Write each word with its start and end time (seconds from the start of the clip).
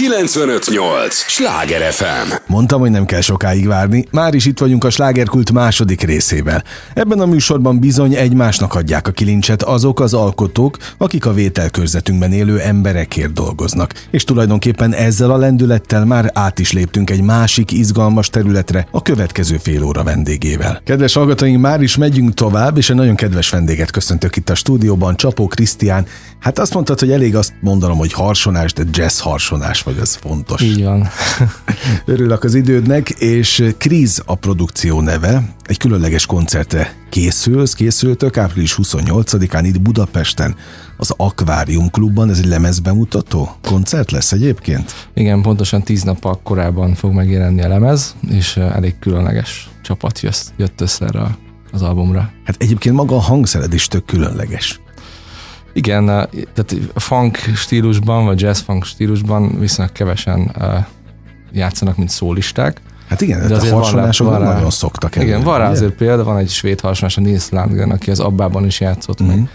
958! 0.00 1.14
Sláger 1.14 1.92
FM! 1.92 2.32
Mondtam, 2.46 2.80
hogy 2.80 2.90
nem 2.90 3.04
kell 3.04 3.20
sokáig 3.20 3.66
várni, 3.66 4.06
már 4.10 4.34
is 4.34 4.46
itt 4.46 4.58
vagyunk 4.58 4.84
a 4.84 4.90
slágerkult 4.90 5.52
második 5.52 6.02
részével. 6.02 6.64
Ebben 6.94 7.20
a 7.20 7.26
műsorban 7.26 7.78
bizony 7.78 8.14
egymásnak 8.14 8.74
adják 8.74 9.08
a 9.08 9.10
kilincset 9.10 9.62
azok 9.62 10.00
az 10.00 10.14
alkotók, 10.14 10.76
akik 10.98 11.26
a 11.26 11.32
vételkörzetünkben 11.32 12.32
élő 12.32 12.60
emberekért 12.60 13.32
dolgoznak. 13.32 13.94
És 14.10 14.24
tulajdonképpen 14.24 14.94
ezzel 14.94 15.30
a 15.30 15.36
lendülettel 15.36 16.04
már 16.04 16.30
át 16.34 16.58
is 16.58 16.72
léptünk 16.72 17.10
egy 17.10 17.22
másik 17.22 17.72
izgalmas 17.72 18.28
területre 18.28 18.86
a 18.90 19.02
következő 19.02 19.56
fél 19.56 19.82
óra 19.82 20.02
vendégével. 20.02 20.80
Kedves 20.84 21.14
hallgatóink, 21.14 21.60
már 21.60 21.82
is 21.82 21.96
megyünk 21.96 22.34
tovább, 22.34 22.76
és 22.76 22.90
egy 22.90 22.96
nagyon 22.96 23.14
kedves 23.14 23.50
vendéget 23.50 23.90
köszöntök 23.90 24.36
itt 24.36 24.50
a 24.50 24.54
stúdióban, 24.54 25.16
Csapó 25.16 25.46
Krisztián. 25.46 26.06
Hát 26.38 26.58
azt 26.58 26.74
mondtad, 26.74 26.98
hogy 26.98 27.10
elég 27.10 27.36
azt 27.36 27.52
mondanom, 27.60 27.98
hogy 27.98 28.12
harsonás, 28.12 28.72
de 28.72 28.82
jazz 28.92 29.18
harsonás 29.18 29.82
vagy, 29.92 30.02
ez 30.02 30.14
fontos. 30.14 30.62
Így 30.62 30.84
van. 30.84 31.08
Örülök 32.04 32.44
az 32.44 32.54
idődnek, 32.54 33.08
és 33.08 33.64
Kriz 33.78 34.22
a 34.26 34.34
produkció 34.34 35.00
neve. 35.00 35.54
Egy 35.64 35.76
különleges 35.76 36.26
koncertre 36.26 36.94
készülsz, 37.10 37.74
készültök 37.74 38.36
április 38.36 38.78
28-án 38.82 39.62
itt 39.64 39.80
Budapesten, 39.80 40.56
az 40.96 41.14
Akvárium 41.16 41.90
Klubban. 41.90 42.30
Ez 42.30 42.38
egy 42.38 42.46
lemezbemutató 42.46 43.50
koncert 43.62 44.10
lesz 44.10 44.32
egyébként? 44.32 45.08
Igen, 45.14 45.42
pontosan 45.42 45.82
tíz 45.82 46.02
nap 46.02 46.42
korábban 46.42 46.94
fog 46.94 47.12
megjelenni 47.12 47.62
a 47.62 47.68
lemez, 47.68 48.14
és 48.30 48.56
elég 48.56 48.98
különleges 48.98 49.70
csapat 49.82 50.20
jött 50.56 50.80
össze 50.80 51.04
erre 51.04 51.36
az 51.72 51.82
albumra. 51.82 52.30
Hát 52.44 52.56
egyébként 52.58 52.94
maga 52.94 53.14
a 53.14 53.20
hangszered 53.20 53.72
is 53.74 53.86
tök 53.86 54.04
különleges. 54.04 54.80
Igen, 55.72 56.06
tehát 56.06 56.76
a 56.94 57.00
funk 57.00 57.36
stílusban, 57.36 58.24
vagy 58.24 58.40
jazz 58.40 58.60
funk 58.60 58.84
stílusban 58.84 59.58
viszonylag 59.58 59.94
kevesen 59.94 60.56
játszanak, 61.52 61.96
mint 61.96 62.10
szólisták. 62.10 62.80
Hát 63.08 63.20
igen, 63.20 63.48
de 63.48 63.54
azért 63.54 63.72
a 63.72 63.76
harsonások 63.76 64.26
van 64.26 64.38
rá, 64.40 64.52
nagyon 64.52 64.70
szoktak 64.70 65.16
el. 65.16 65.22
Igen, 65.22 65.42
van 65.42 65.58
rá 65.58 65.70
azért 65.70 65.92
példa, 65.92 66.24
van 66.24 66.38
egy 66.38 66.48
svéd 66.50 66.80
harsonás, 66.80 67.16
a 67.16 67.20
Nils 67.20 67.48
Landgren, 67.48 67.90
aki 67.90 68.10
az 68.10 68.20
Abbában 68.20 68.66
is 68.66 68.80
játszott, 68.80 69.20
uh-huh. 69.20 69.36
meg 69.36 69.44
mhm. 69.44 69.50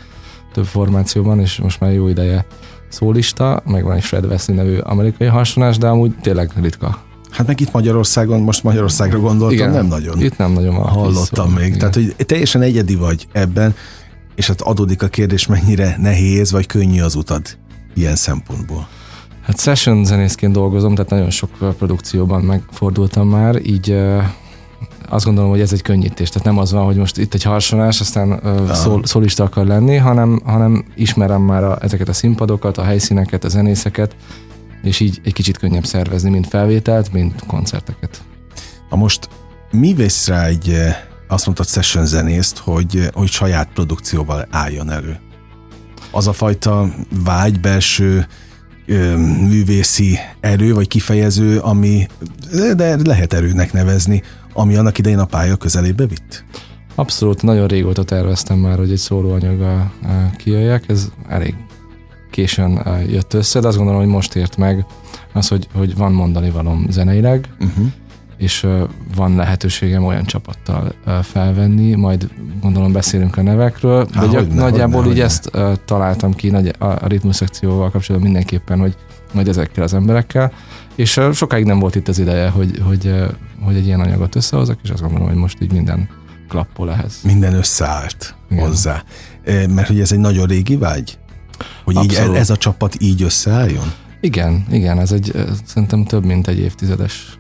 több 0.54 0.66
formációban, 0.66 1.40
és 1.40 1.58
most 1.58 1.80
már 1.80 1.94
jó 1.94 2.08
ideje 2.08 2.46
szólista, 2.90 3.62
meg 3.66 3.84
van 3.84 3.96
egy 3.96 4.04
Fred 4.04 4.26
Wesley 4.26 4.56
nevű 4.56 4.78
amerikai 4.78 5.28
harsonás, 5.28 5.78
de 5.78 5.88
amúgy 5.88 6.16
tényleg 6.22 6.52
ritka. 6.62 7.04
Hát 7.30 7.48
meg 7.48 7.60
itt 7.60 7.72
Magyarországon, 7.72 8.42
most 8.42 8.64
Magyarországra 8.64 9.20
gondoltam, 9.20 9.58
Igen, 9.58 9.70
nem 9.70 9.86
nagyon. 9.86 10.22
Itt 10.22 10.38
nem 10.38 10.52
nagyon 10.52 10.76
van. 10.76 10.88
Hallottam 10.88 11.52
még. 11.52 11.66
Igen. 11.66 11.78
Tehát, 11.78 11.96
hogy 11.96 12.16
teljesen 12.18 12.62
egyedi 12.62 12.96
vagy 12.96 13.28
ebben, 13.32 13.76
és 14.36 14.48
hát 14.48 14.62
adódik 14.62 15.04
a 15.04 15.08
kérdés, 15.08 15.48
mennyire 15.48 15.96
nehéz 16.00 16.52
vagy 16.52 16.66
könnyű 16.66 17.02
az 17.02 17.16
utad 17.16 17.58
ilyen 17.94 18.16
szempontból. 18.16 18.88
Hát 19.42 19.60
session 19.60 20.06
zenészként 20.06 20.54
dolgozom, 20.54 20.96
tehát 20.96 21.12
nagyon 21.12 21.30
sok 21.30 21.76
produkcióban 21.78 22.42
megfordultam 22.42 23.28
már, 23.28 23.66
így 23.66 23.96
azt 25.10 25.26
gondolom, 25.26 25.50
hogy 25.50 25.62
ez 25.62 25.74
egy 25.74 25.82
könnyítés. 25.82 26.30
Tehát 26.30 26.48
nem 26.48 26.58
az 26.58 26.72
van, 26.72 26.86
hogy 26.86 26.96
most 26.96 27.18
itt 27.18 27.34
egy 27.34 27.44
harsonás, 27.44 28.00
aztán 28.00 28.42
szól, 28.74 29.06
szólista 29.06 29.44
akar 29.44 29.66
lenni, 29.66 29.96
hanem, 29.96 30.42
hanem 30.46 30.86
ismerem 30.96 31.42
már 31.42 31.64
a, 31.64 31.78
ezeket 31.82 32.08
a 32.08 32.14
színpadokat, 32.14 32.78
a 32.78 32.84
helyszíneket, 32.84 33.44
a 33.44 33.50
zenészeket, 33.50 34.16
és 34.84 35.00
így 35.00 35.22
egy 35.24 35.34
kicsit 35.34 35.58
könnyebb 35.58 35.86
szervezni, 35.86 36.30
mint 36.30 36.48
felvételt, 36.48 37.14
mint 37.14 37.46
koncerteket. 37.48 38.24
A 38.90 38.96
most 38.96 39.30
mi 39.72 39.94
vesz 39.94 40.28
rá 40.28 40.46
egy 40.46 40.78
azt 41.28 41.46
mondtad 41.46 41.68
session 41.68 42.06
zenészt, 42.06 42.58
hogy, 42.58 43.10
hogy 43.14 43.30
saját 43.30 43.70
produkcióval 43.74 44.48
álljon 44.50 44.90
elő. 44.90 45.20
Az 46.12 46.28
a 46.28 46.34
fajta 46.34 46.90
vágy, 47.24 47.60
belső 47.60 48.28
ö, 48.86 49.18
művészi 49.18 50.18
erő, 50.40 50.74
vagy 50.74 50.88
kifejező, 50.88 51.60
ami, 51.60 52.08
de 52.76 52.98
lehet 53.04 53.34
erőnek 53.34 53.74
nevezni, 53.74 54.24
ami 54.54 54.76
annak 54.76 54.98
idején 54.98 55.20
a 55.20 55.26
pálya 55.26 55.56
közelébe 55.56 56.06
vitt? 56.06 56.44
Abszolút, 56.96 57.42
nagyon 57.42 57.68
régóta 57.68 58.04
terveztem 58.04 58.58
már, 58.58 58.78
hogy 58.78 58.92
egy 58.92 58.98
szólóanyaggal 58.98 59.92
kijöjjek, 60.38 60.90
ez 60.90 61.10
elég 61.28 61.56
későn 62.32 62.86
jött 63.10 63.34
össze, 63.34 63.60
de 63.60 63.68
azt 63.68 63.78
gondolom, 63.78 64.02
hogy 64.02 64.10
most 64.10 64.36
ért 64.36 64.58
meg 64.58 64.86
az, 65.34 65.48
hogy, 65.48 65.68
hogy 65.74 65.96
van 65.96 66.12
mondani 66.12 66.50
valom 66.50 66.86
zeneileg, 66.90 67.50
uh-huh 67.60 67.88
és 68.38 68.68
van 69.16 69.36
lehetőségem 69.36 70.04
olyan 70.04 70.26
csapattal 70.26 70.94
felvenni, 71.24 71.96
majd 71.96 72.30
gondolom 72.62 72.92
beszélünk 72.92 73.38
a 73.38 73.42
nevekről, 73.42 74.08
Há, 74.14 74.22
de 74.22 74.28
gyak, 74.28 74.48
ne, 74.48 74.56
nagyjából 74.56 75.04
ne, 75.04 75.10
így 75.10 75.18
ne. 75.18 75.24
ezt 75.24 75.52
találtam 75.86 76.34
ki 76.34 76.50
nagy, 76.50 76.74
a 76.78 77.08
ritmus 77.08 77.36
szekcióval 77.36 77.90
kapcsolatban 77.92 78.32
mindenképpen, 78.32 78.80
hogy 78.80 78.96
majd 79.34 79.48
ezekkel 79.48 79.84
az 79.84 79.94
emberekkel, 79.94 80.52
és 80.96 81.22
sokáig 81.34 81.66
nem 81.66 81.80
volt 81.80 81.96
itt 81.96 82.08
az 82.08 82.20
ideje, 82.20 82.50
hogy, 82.50 82.82
hogy, 82.84 83.14
hogy 83.62 83.76
egy 83.76 83.86
ilyen 83.86 84.00
anyagot 84.00 84.36
összehozok, 84.36 84.78
és 84.84 84.90
azt 84.90 85.02
gondolom, 85.02 85.28
hogy 85.28 85.38
most 85.38 85.62
így 85.62 85.72
minden 85.72 86.10
klappol 86.48 86.92
ehhez. 86.92 87.20
Minden 87.24 87.54
összeállt 87.54 88.36
Igen. 88.52 88.68
hozzá. 88.68 89.04
Mert 89.46 89.88
hogy 89.88 90.00
ez 90.00 90.12
egy 90.12 90.20
nagyon 90.20 90.48
régi 90.48 90.76
vágy? 90.76 91.18
Hogy 91.84 92.04
így 92.04 92.14
ez 92.14 92.50
a 92.50 92.58
csapat 92.58 92.96
így 93.02 93.24
összeálljon? 93.24 93.94
Igen, 94.22 94.66
igen, 94.72 95.00
ez 95.00 95.12
egy 95.12 95.32
szerintem 95.66 96.04
több 96.04 96.26
mint 96.26 96.48
egy 96.48 96.60
évtizedes 96.60 97.40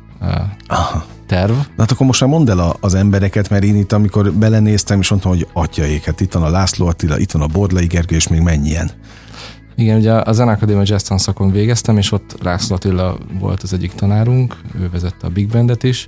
Aha. 0.67 1.05
terv. 1.27 1.51
Na 1.51 1.63
hát 1.77 1.91
akkor 1.91 2.05
most 2.05 2.21
már 2.21 2.29
mondd 2.29 2.49
el 2.49 2.75
az 2.79 2.93
embereket, 2.93 3.49
mert 3.49 3.63
én 3.63 3.75
itt, 3.75 3.91
amikor 3.91 4.33
belenéztem, 4.33 4.99
és 4.99 5.09
mondtam, 5.09 5.31
hogy 5.31 5.47
atyaik, 5.53 6.03
hát 6.03 6.21
itt 6.21 6.33
van 6.33 6.43
a 6.43 6.49
László 6.49 6.87
Attila, 6.87 7.19
itt 7.19 7.31
van 7.31 7.41
a 7.41 7.47
Bordlai 7.47 7.85
Gergő, 7.85 8.15
és 8.15 8.27
még 8.27 8.41
mennyien. 8.41 8.91
Igen, 9.75 9.97
ugye 9.97 10.13
a 10.13 10.31
Zenakadémia 10.31 10.83
Jazz 10.85 11.11
szakon 11.15 11.51
végeztem, 11.51 11.97
és 11.97 12.11
ott 12.11 12.37
László 12.43 12.75
Attila 12.75 13.17
volt 13.39 13.63
az 13.63 13.73
egyik 13.73 13.93
tanárunk, 13.93 14.55
ő 14.79 14.89
vezette 14.89 15.27
a 15.27 15.29
Big 15.29 15.47
Bandet 15.47 15.83
is, 15.83 16.07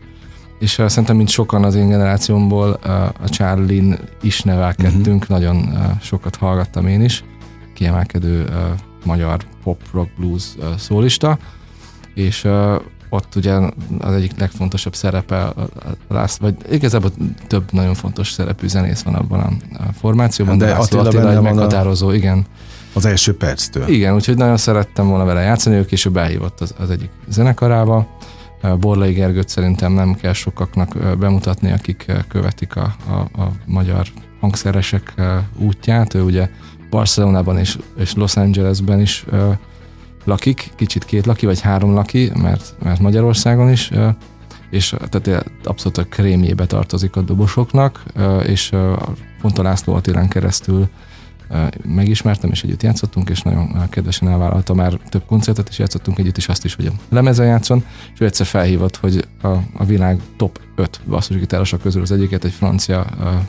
és 0.60 0.78
uh, 0.78 0.88
szerintem, 0.88 1.16
mint 1.16 1.30
sokan 1.30 1.64
az 1.64 1.76
én 1.76 1.90
generációmból, 1.90 2.80
uh, 2.86 2.92
a 3.04 3.30
Charlin 3.30 4.00
is 4.22 4.42
nevelkedtünk, 4.42 5.22
uh-huh. 5.22 5.38
nagyon 5.38 5.56
uh, 5.58 6.02
sokat 6.02 6.36
hallgattam 6.36 6.88
én 6.88 7.02
is, 7.02 7.24
kiemelkedő 7.74 8.44
uh, 8.44 8.56
magyar 9.06 9.42
pop, 9.64 9.82
rock, 9.94 10.10
blues 10.18 10.44
uh, 10.58 10.76
szólista, 10.76 11.38
és 12.14 12.44
uh, 12.44 12.82
ott 13.10 13.36
ugye 13.36 13.54
az 14.00 14.14
egyik 14.14 14.40
legfontosabb 14.40 14.96
szerepe 14.96 15.54
László, 16.08 16.48
vagy 16.48 16.74
igazából 16.74 17.12
több 17.48 17.72
nagyon 17.72 17.94
fontos 17.94 18.32
szerepű 18.32 18.68
zenész 18.68 19.02
van 19.02 19.16
abban 19.16 19.40
a, 19.40 19.84
formációban, 20.00 20.58
de, 20.58 20.66
de 20.66 20.72
Attila, 20.72 21.02
Attila 21.02 21.32
egy 21.32 21.42
meghatározó, 21.42 22.08
a, 22.08 22.14
igen. 22.14 22.46
Az 22.94 23.06
első 23.06 23.38
perctől. 23.38 23.88
Igen, 23.88 24.14
úgyhogy 24.14 24.38
nagyon 24.38 24.58
szerettem 24.58 25.08
volna 25.08 25.26
vele 25.26 25.42
játszani, 25.42 25.76
ő 25.76 25.86
később 25.86 26.18
elhívott 26.18 26.62
az, 26.62 26.74
az 26.80 26.90
egyik 26.90 27.10
zenekarába. 27.28 28.08
Borlai 28.80 29.14
Gergőt 29.14 29.50
szerintem 29.50 29.92
nem 29.92 30.16
kell 30.16 30.34
sokaknak 30.34 31.18
bemutatni, 31.20 31.72
akik 31.72 32.12
követik 32.28 32.76
a, 32.76 32.96
a, 33.08 33.42
a 33.42 33.52
magyar 33.66 34.08
hangszeresek 34.40 35.14
útját. 35.58 36.14
Ő 36.14 36.22
ugye 36.22 36.50
Barcelonában 36.90 37.58
és, 37.58 37.78
és 37.98 38.14
Los 38.14 38.36
Angelesben 38.36 39.00
is 39.00 39.26
lakik, 40.28 40.72
kicsit 40.76 41.06
két 41.06 41.26
laki, 41.26 41.46
vagy 41.46 41.62
három 41.62 41.94
laki, 41.94 42.32
mert, 42.36 42.76
mert 42.84 43.00
Magyarországon 43.00 43.72
is, 43.72 43.92
és 44.70 44.96
tehát 45.10 45.50
abszolút 45.64 45.98
a 45.98 46.04
krémjébe 46.04 46.66
tartozik 46.66 47.16
a 47.16 47.22
dobosoknak, 47.22 48.04
és 48.46 48.72
pont 49.42 49.58
a 49.58 49.62
László 49.62 49.94
Attilán 49.94 50.28
keresztül 50.28 50.88
megismertem, 51.84 52.50
és 52.50 52.64
együtt 52.64 52.84
játszottunk, 52.84 53.30
és 53.30 53.42
nagyon 53.42 53.90
kedvesen 53.90 54.28
elvállalta 54.28 54.74
már 54.74 54.94
több 55.10 55.26
koncertet, 55.26 55.70
és 55.70 55.80
játszottunk 55.80 56.18
együtt 56.20 56.38
is 56.38 56.48
azt 56.48 56.66
is, 56.66 56.76
hogy 56.76 56.86
a 56.86 56.92
lemezen 57.10 57.46
játszon, 57.46 57.84
és 58.14 58.20
ő 58.20 58.26
egyszer 58.26 58.46
felhívott, 58.46 58.96
hogy 58.98 59.28
a, 59.42 59.48
a 59.74 59.86
világ 59.86 60.22
top 60.38 60.60
5 60.76 61.02
basszusgitárosok 61.08 61.82
közül 61.82 62.02
az 62.02 62.12
egyiket, 62.12 62.44
egy 62.44 62.52
francia 62.52 63.06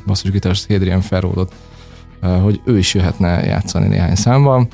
basszusgitáros, 0.06 0.66
Hadrien 0.66 1.00
Ferrodot, 1.00 1.54
hogy 2.20 2.60
ő 2.64 2.78
is 2.78 2.94
jöhetne 2.94 3.44
játszani 3.44 3.86
néhány 3.86 4.14
számban, 4.14 4.68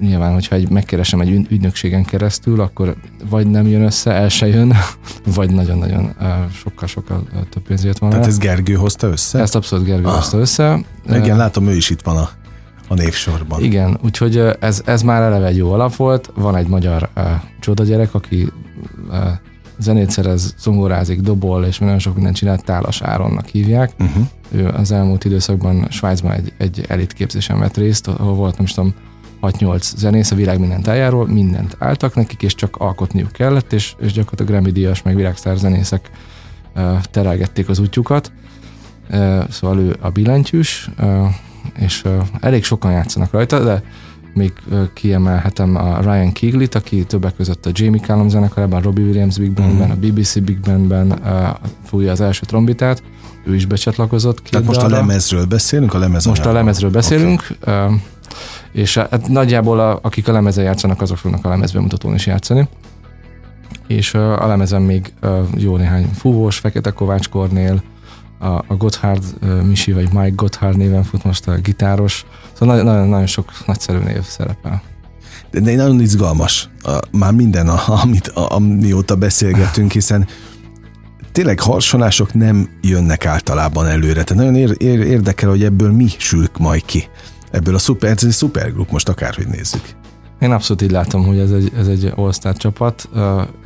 nyilván, 0.00 0.32
hogyha 0.32 0.54
egy, 0.54 0.70
megkeresem 0.70 1.20
egy 1.20 1.46
ügynökségen 1.50 2.04
keresztül, 2.04 2.60
akkor 2.60 2.96
vagy 3.30 3.46
nem 3.46 3.66
jön 3.66 3.82
össze, 3.82 4.10
el 4.10 4.28
se 4.28 4.46
jön, 4.46 4.74
vagy 5.36 5.50
nagyon-nagyon 5.50 6.14
sokkal-sokkal 6.52 7.22
több 7.50 7.62
pénzért 7.62 7.98
van. 7.98 8.10
Tehát 8.10 8.26
ez 8.26 8.38
Gergő 8.38 8.74
hozta 8.74 9.06
össze? 9.06 9.38
Ezt 9.38 9.54
abszolút 9.54 9.84
Gergő 9.84 10.06
ah. 10.06 10.14
hozta 10.14 10.38
össze. 10.38 10.80
Igen, 11.12 11.36
látom, 11.36 11.66
ő 11.66 11.74
is 11.74 11.90
itt 11.90 12.02
van 12.02 12.16
a, 12.16 12.28
a 12.88 12.94
névsorban. 12.94 13.62
Igen, 13.62 13.98
úgyhogy 14.04 14.36
ez, 14.60 14.82
ez 14.84 15.02
már 15.02 15.22
eleve 15.22 15.46
egy 15.46 15.56
jó 15.56 15.72
alap 15.72 15.96
volt. 15.96 16.30
Van 16.34 16.56
egy 16.56 16.68
magyar 16.68 17.08
uh, 17.16 17.24
csoda 17.60 17.84
gyerek, 17.84 18.14
aki 18.14 18.48
uh, 19.08 19.16
zenét 19.78 20.10
szerez, 20.10 20.54
zongorázik, 20.58 21.20
dobol, 21.20 21.64
és 21.64 21.78
nagyon 21.78 21.98
sok 21.98 22.14
mindent 22.14 22.36
csinál, 22.36 22.58
Tálas 22.58 23.02
Áronnak 23.02 23.46
hívják. 23.46 23.92
Uh-huh. 23.98 24.26
Ő 24.50 24.68
az 24.68 24.92
elmúlt 24.92 25.24
időszakban 25.24 25.86
Svájcban 25.90 26.32
egy, 26.32 26.52
egy 26.58 26.84
elit 26.88 27.12
képzésen 27.12 27.58
vett 27.58 27.76
részt, 27.76 28.06
ahol 28.06 28.34
volt, 28.34 28.56
nem 28.56 28.64
is 28.64 28.72
tudom, 28.72 28.94
6-8 29.42 29.96
zenész 29.96 30.30
a 30.30 30.34
világ 30.34 30.58
minden 30.58 30.82
tájáról, 30.82 31.26
mindent 31.26 31.76
álltak 31.78 32.14
nekik, 32.14 32.42
és 32.42 32.54
csak 32.54 32.76
alkotniuk 32.76 33.32
kellett, 33.32 33.72
és, 33.72 33.94
és 34.00 34.12
gyakorlatilag 34.12 34.50
Grammy 34.50 34.70
díjas, 34.70 35.02
meg 35.02 35.14
világsztár 35.16 35.56
zenészek 35.56 36.10
uh, 36.74 37.00
terelgették 37.10 37.68
az 37.68 37.78
útjukat. 37.78 38.32
Uh, 39.10 39.48
szóval 39.50 39.78
ő 39.78 39.96
a 40.00 40.10
billentyűs, 40.10 40.90
uh, 40.98 41.26
és 41.78 42.02
uh, 42.04 42.12
elég 42.40 42.64
sokan 42.64 42.92
játszanak 42.92 43.32
rajta, 43.32 43.64
de 43.64 43.82
még 44.34 44.52
kiemelhetem 44.94 45.76
a 45.76 46.00
Ryan 46.00 46.32
Kiglit, 46.32 46.74
aki 46.74 47.04
többek 47.04 47.36
között 47.36 47.66
a 47.66 47.70
Jamie 47.72 48.00
Callum 48.00 48.28
zenekarában, 48.28 48.82
Robbie 48.82 49.04
Williams 49.04 49.38
Big 49.38 49.52
Bandben, 49.52 49.88
mm. 49.88 49.90
a 49.90 49.94
BBC 49.94 50.38
Big 50.38 50.60
Bandben 50.60 51.20
fújja 51.84 52.10
az 52.10 52.20
első 52.20 52.46
trombitát, 52.46 53.02
ő 53.46 53.54
is 53.54 53.66
becsatlakozott. 53.66 54.38
Tehát 54.38 54.66
most 54.66 54.80
a 54.80 54.88
lemezről 54.88 55.44
beszélünk, 55.46 55.94
a 55.94 55.98
lemez 55.98 56.24
Most 56.24 56.44
a 56.44 56.52
lemezről 56.52 56.90
beszélünk, 56.90 57.56
okay. 57.60 57.96
És 58.72 58.96
hát 58.96 59.28
nagyjából 59.28 59.80
a, 59.80 59.98
akik 60.02 60.28
a 60.28 60.32
lemezen 60.32 60.64
játszanak, 60.64 61.00
azok 61.00 61.16
fognak 61.16 61.44
a 61.44 61.48
lemezbemutatón 61.48 62.14
is 62.14 62.26
játszani. 62.26 62.68
És 63.86 64.14
a 64.14 64.46
lemezen 64.46 64.82
még 64.82 65.12
jó 65.56 65.76
néhány 65.76 66.10
fúvós, 66.14 66.58
Fekete 66.58 66.90
Kovács 66.90 67.28
Kornél, 67.28 67.82
a, 68.38 68.46
a 68.46 68.76
Gotthard 68.78 69.24
Misi, 69.62 69.92
vagy 69.92 70.12
Mike 70.12 70.32
Gotthard 70.34 70.76
néven 70.76 71.02
fut 71.02 71.24
most 71.24 71.48
a 71.48 71.56
gitáros, 71.56 72.26
szóval 72.52 72.74
nagyon, 72.74 72.92
nagyon, 72.92 73.08
nagyon 73.08 73.26
sok 73.26 73.52
nagyszerű 73.66 73.98
név 73.98 74.22
szerepel. 74.22 74.82
De, 75.50 75.60
de 75.60 75.74
nagyon 75.74 76.00
izgalmas, 76.00 76.68
a, 76.82 76.98
már 77.10 77.32
minden, 77.32 77.68
a, 77.68 78.02
amit, 78.02 78.28
a, 78.28 78.54
amióta 78.54 79.16
beszélgetünk, 79.16 79.92
hiszen 79.92 80.26
tényleg 81.32 81.60
harsonások 81.60 82.34
nem 82.34 82.68
jönnek 82.80 83.26
általában 83.26 83.86
előre. 83.86 84.22
Tehát 84.24 84.34
nagyon 84.34 84.54
ér, 84.54 84.74
ér, 84.78 85.00
érdekel, 85.00 85.48
hogy 85.48 85.64
ebből 85.64 85.92
mi 85.92 86.08
sülk 86.18 86.58
majd 86.58 86.84
ki. 86.84 87.08
Ebből 87.52 87.74
a 87.74 87.78
szuper, 87.78 88.10
ez 88.10 88.24
egy 88.24 88.30
szupergrup, 88.30 88.90
most 88.90 89.08
akárhogy 89.08 89.46
nézzük. 89.46 89.82
Én 90.40 90.52
abszolút 90.52 90.82
így 90.82 90.90
látom, 90.90 91.26
hogy 91.26 91.38
ez 91.38 91.50
egy, 91.50 91.72
ez 91.78 91.86
egy 91.88 92.12
all 92.16 92.32
csapat, 92.56 93.08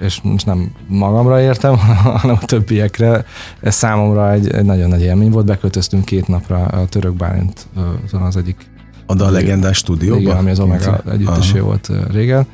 és 0.01 0.21
most 0.23 0.47
nem 0.47 0.73
magamra 0.87 1.41
értem, 1.41 1.77
hanem 2.21 2.39
a 2.43 2.45
többiekre. 2.45 3.25
Ez 3.61 3.75
számomra 3.75 4.33
egy, 4.33 4.51
egy 4.51 4.65
nagyon 4.65 4.89
nagy 4.89 5.03
élmény 5.03 5.31
volt. 5.31 5.47
Beköltöztünk 5.47 6.05
két 6.05 6.29
napra 6.29 6.65
a 6.65 6.87
Török 6.87 7.15
Bálint 7.15 7.67
az 8.11 8.37
egyik. 8.37 8.71
Oda 9.07 9.25
a 9.25 9.31
legendás 9.31 9.77
stúdióba? 9.77 10.21
Igen, 10.21 10.37
ami 10.37 10.51
az 10.51 10.61
Omega 10.61 11.01
együttesé 11.11 11.59
volt 11.59 11.91
régen. 12.11 12.47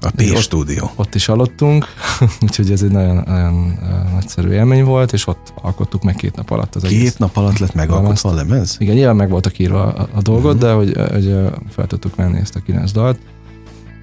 A 0.00 0.10
P 0.16 0.22
stúdió. 0.38 0.84
Ott, 0.84 0.98
ott 0.98 1.14
is 1.14 1.28
aludtunk, 1.28 1.86
úgyhogy 2.44 2.70
ez 2.70 2.82
egy 2.82 2.90
nagyon, 2.90 3.22
nagyon 3.26 3.78
nagyszerű 4.12 4.50
élmény 4.50 4.84
volt, 4.84 5.12
és 5.12 5.26
ott 5.26 5.52
alkottuk 5.62 6.02
meg 6.02 6.14
két 6.14 6.36
nap 6.36 6.50
alatt 6.50 6.74
az 6.74 6.82
Két 6.82 6.90
egész 6.90 7.16
nap 7.16 7.36
alatt 7.36 7.58
lett 7.58 7.74
megalkotva 7.74 8.30
a 8.30 8.34
lemez? 8.34 8.76
Igen, 8.78 8.94
nyilván 8.94 9.16
meg 9.16 9.30
voltak 9.30 9.58
írva 9.58 9.82
a, 9.82 10.08
a 10.14 10.22
dolgot, 10.22 10.54
uh-huh. 10.54 10.68
de 10.68 10.72
hogy, 10.72 11.10
hogy 11.12 11.36
fel 11.68 11.86
tudtuk 11.86 12.14
venni 12.14 12.38
ezt 12.38 12.56
a 12.56 12.60
kilenc 12.60 12.92
dalt 12.92 13.18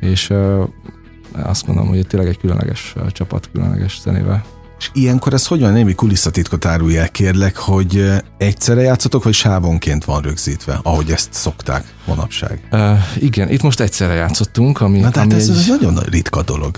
és 0.03 0.33
azt 1.31 1.67
mondom, 1.67 1.87
hogy 1.87 2.07
tényleg 2.07 2.29
egy 2.29 2.37
különleges 2.37 2.95
csapat, 3.09 3.49
különleges 3.51 3.99
zenével. 4.01 4.43
És 4.83 4.89
ilyenkor 4.93 5.33
ez 5.33 5.47
hogyan 5.47 5.73
némi 5.73 5.93
kulisszatitkot 5.93 6.65
árulj 6.65 6.97
el, 6.97 7.09
kérlek, 7.09 7.57
hogy 7.57 8.11
egyszerre 8.37 8.81
játszotok, 8.81 9.23
vagy 9.23 9.33
sávonként 9.33 10.05
van 10.05 10.21
rögzítve, 10.21 10.79
ahogy 10.83 11.11
ezt 11.11 11.33
szokták 11.33 11.93
manapság? 12.05 12.67
Uh, 12.71 12.97
igen, 13.19 13.49
itt 13.49 13.61
most 13.61 13.79
egyszerre 13.79 14.13
játszottunk, 14.13 14.81
ami... 14.81 14.99
Na, 14.99 15.09
tehát 15.09 15.31
ami 15.31 15.41
ez, 15.41 15.49
egy... 15.49 15.55
ez 15.55 15.67
nagyon 15.67 15.95
ritka 15.95 16.41
dolog. 16.41 16.75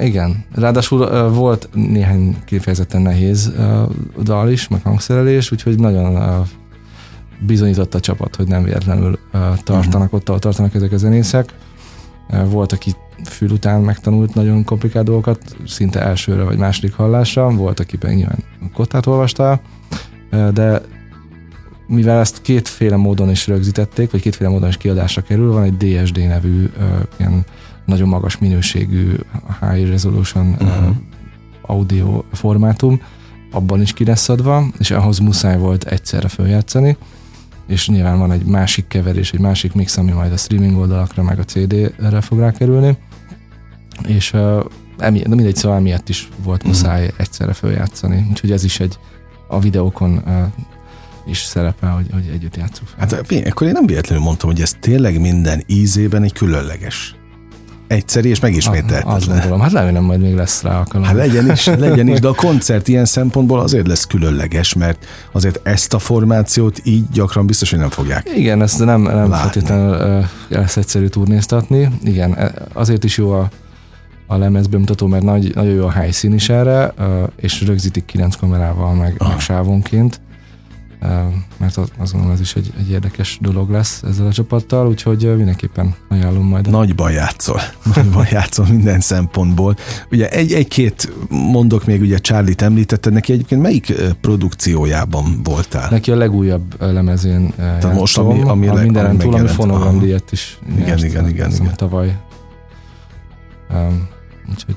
Igen, 0.00 0.44
ráadásul 0.54 1.00
uh, 1.00 1.34
volt 1.34 1.68
néhány 1.72 2.36
kifejezetten 2.44 3.02
nehéz 3.02 3.52
uh, 3.56 3.90
dal 4.22 4.50
is, 4.50 4.68
meg 4.68 4.82
hangszerelés, 4.82 5.52
úgyhogy 5.52 5.78
nagyon 5.78 6.16
uh, 6.16 6.46
bizonyított 7.40 7.94
a 7.94 8.00
csapat, 8.00 8.36
hogy 8.36 8.46
nem 8.46 8.62
véletlenül 8.62 9.18
uh, 9.32 9.40
tartanak 9.64 9.94
uh-huh. 9.94 10.14
ott, 10.14 10.28
ahol 10.28 10.40
tartanak 10.40 10.74
ezek 10.74 10.92
a 10.92 10.96
zenészek. 10.96 11.54
Volt, 12.44 12.72
aki 12.72 12.94
fül 13.24 13.50
után 13.50 13.80
megtanult 13.80 14.34
nagyon 14.34 14.64
komplikált 14.64 15.06
dolgokat, 15.06 15.56
szinte 15.66 16.00
elsőre 16.00 16.42
vagy 16.42 16.58
második 16.58 16.94
hallásra, 16.94 17.50
volt, 17.50 17.80
aki 17.80 17.98
nyilván 18.00 18.38
kottát 18.74 19.06
olvasta, 19.06 19.60
de 20.30 20.82
mivel 21.86 22.20
ezt 22.20 22.42
kétféle 22.42 22.96
módon 22.96 23.30
is 23.30 23.46
rögzítették, 23.46 24.10
vagy 24.10 24.20
kétféle 24.20 24.50
módon 24.50 24.68
is 24.68 24.76
kiadásra 24.76 25.22
kerül, 25.22 25.52
van 25.52 25.62
egy 25.62 25.76
DSD 25.76 26.16
nevű 26.16 26.70
ilyen 27.16 27.44
nagyon 27.86 28.08
magas 28.08 28.38
minőségű 28.38 29.16
high 29.60 29.88
resolution 29.88 30.56
uh-huh. 30.60 30.96
audio 31.62 32.22
formátum, 32.32 33.00
abban 33.52 33.80
is 33.80 33.92
ki 33.92 34.04
lesz 34.04 34.28
adva, 34.28 34.64
és 34.78 34.90
ahhoz 34.90 35.18
muszáj 35.18 35.58
volt 35.58 35.84
egyszerre 35.84 36.28
följátszani, 36.28 36.96
és 37.72 37.88
nyilván 37.88 38.18
van 38.18 38.32
egy 38.32 38.44
másik 38.44 38.86
keverés, 38.88 39.32
egy 39.32 39.40
másik 39.40 39.72
mix, 39.72 39.96
ami 39.96 40.10
majd 40.10 40.32
a 40.32 40.36
streaming 40.36 40.76
oldalakra, 40.78 41.22
meg 41.22 41.38
a 41.38 41.44
CD-re 41.44 42.20
fog 42.20 42.38
rákerülni, 42.38 42.96
és 44.06 44.32
emi, 44.98 45.18
de 45.18 45.34
mindegy, 45.34 45.56
szóval 45.56 45.78
emiatt 45.78 46.08
is 46.08 46.28
volt 46.44 46.64
muszáj 46.64 47.04
mm. 47.04 47.16
egyszerre 47.16 47.52
följátszani, 47.52 48.26
úgyhogy 48.30 48.50
ez 48.50 48.64
is 48.64 48.80
egy 48.80 48.98
a 49.48 49.60
videókon 49.60 50.22
is 51.26 51.38
szerepel, 51.38 51.90
hogy, 51.90 52.06
hogy 52.12 52.30
együtt 52.32 52.56
játszunk 52.56 52.88
fel. 52.88 52.98
Hát 52.98 53.46
akkor 53.46 53.66
én 53.66 53.72
nem 53.72 53.86
véletlenül 53.86 54.24
mondtam, 54.24 54.50
hogy 54.50 54.60
ez 54.60 54.72
tényleg 54.80 55.20
minden 55.20 55.62
ízében 55.66 56.22
egy 56.22 56.32
különleges 56.32 57.14
egyszerű 57.86 58.28
és 58.28 58.40
megismételhetetlen. 58.40 59.14
Azt 59.14 59.28
gondolom, 59.28 59.60
hát 59.60 59.72
remélem 59.72 60.04
majd 60.04 60.20
még 60.20 60.34
lesz 60.34 60.62
rá 60.62 60.78
alkalom. 60.78 61.06
Hát 61.06 61.14
legyen 61.14 61.50
is, 61.50 61.66
legyen 61.86 62.08
is, 62.08 62.20
de 62.20 62.28
a 62.28 62.34
koncert 62.34 62.88
ilyen 62.88 63.04
szempontból 63.04 63.60
azért 63.60 63.86
lesz 63.86 64.06
különleges, 64.06 64.74
mert 64.74 65.06
azért 65.32 65.60
ezt 65.62 65.94
a 65.94 65.98
formációt 65.98 66.80
így 66.84 67.04
gyakran 67.12 67.46
biztos, 67.46 67.70
hogy 67.70 67.78
nem 67.78 67.90
fogják 67.90 68.30
Igen, 68.36 68.62
ezt 68.62 68.84
nem, 68.84 69.02
nem 69.02 69.30
feltétlenül 69.30 70.18
uh, 70.18 70.24
lesz 70.48 70.76
egyszerű 70.76 71.06
turnéztatni. 71.06 71.88
Igen, 72.04 72.36
e, 72.36 72.52
azért 72.72 73.04
is 73.04 73.16
jó 73.16 73.30
a, 73.30 73.48
a 74.26 74.36
lemez 74.36 74.66
bemutató, 74.66 75.06
mert 75.06 75.22
nagy, 75.22 75.54
nagyon 75.54 75.74
jó 75.74 75.86
a 75.86 75.90
helyszín 75.90 76.32
is 76.34 76.48
erre, 76.48 76.94
és 77.36 77.62
rögzítik 77.62 78.04
kilenc 78.04 78.36
kamerával, 78.36 78.94
meg, 78.94 79.22
meg 79.28 79.40
sávonként 79.40 80.20
mert 81.56 81.76
azt 81.76 82.12
gondolom 82.12 82.30
ez 82.30 82.40
is 82.40 82.54
egy, 82.54 82.72
egy 82.78 82.90
érdekes 82.90 83.38
dolog 83.40 83.70
lesz 83.70 84.02
ezzel 84.02 84.26
a 84.26 84.32
csapattal, 84.32 84.88
úgyhogy 84.88 85.36
mindenképpen 85.36 85.94
ajánlom 86.08 86.46
majd. 86.46 86.70
Nagyban 86.70 87.12
játszol, 87.12 87.60
nagyban 87.94 88.26
játszol 88.30 88.66
minden 88.66 89.00
szempontból. 89.00 89.76
Ugye 90.10 90.28
egy, 90.28 90.52
egy-két 90.52 91.12
mondok 91.28 91.84
még, 91.84 92.00
ugye 92.00 92.18
Charlie-t 92.18 92.62
említetted, 92.62 93.12
neki 93.12 93.32
egyébként 93.32 93.62
melyik 93.62 93.92
produkciójában 94.20 95.40
voltál? 95.42 95.90
Neki 95.90 96.10
a 96.10 96.16
legújabb 96.16 96.82
lemezén 96.82 97.52
Tehát 97.56 97.94
most, 97.94 98.18
ami, 98.18 98.42
ami, 98.42 98.68
a 98.68 98.74
mindenen 98.74 99.18
túl, 99.18 99.34
ami 99.34 99.48
fonogramdíjat 99.48 100.32
is 100.32 100.58
igen, 100.68 100.80
igen, 100.80 100.98
igen, 101.06 101.28
igen, 101.28 101.50
igen. 101.50 101.76
tavaly. 101.76 102.16
Um, 103.70 104.08
úgyhogy 104.50 104.74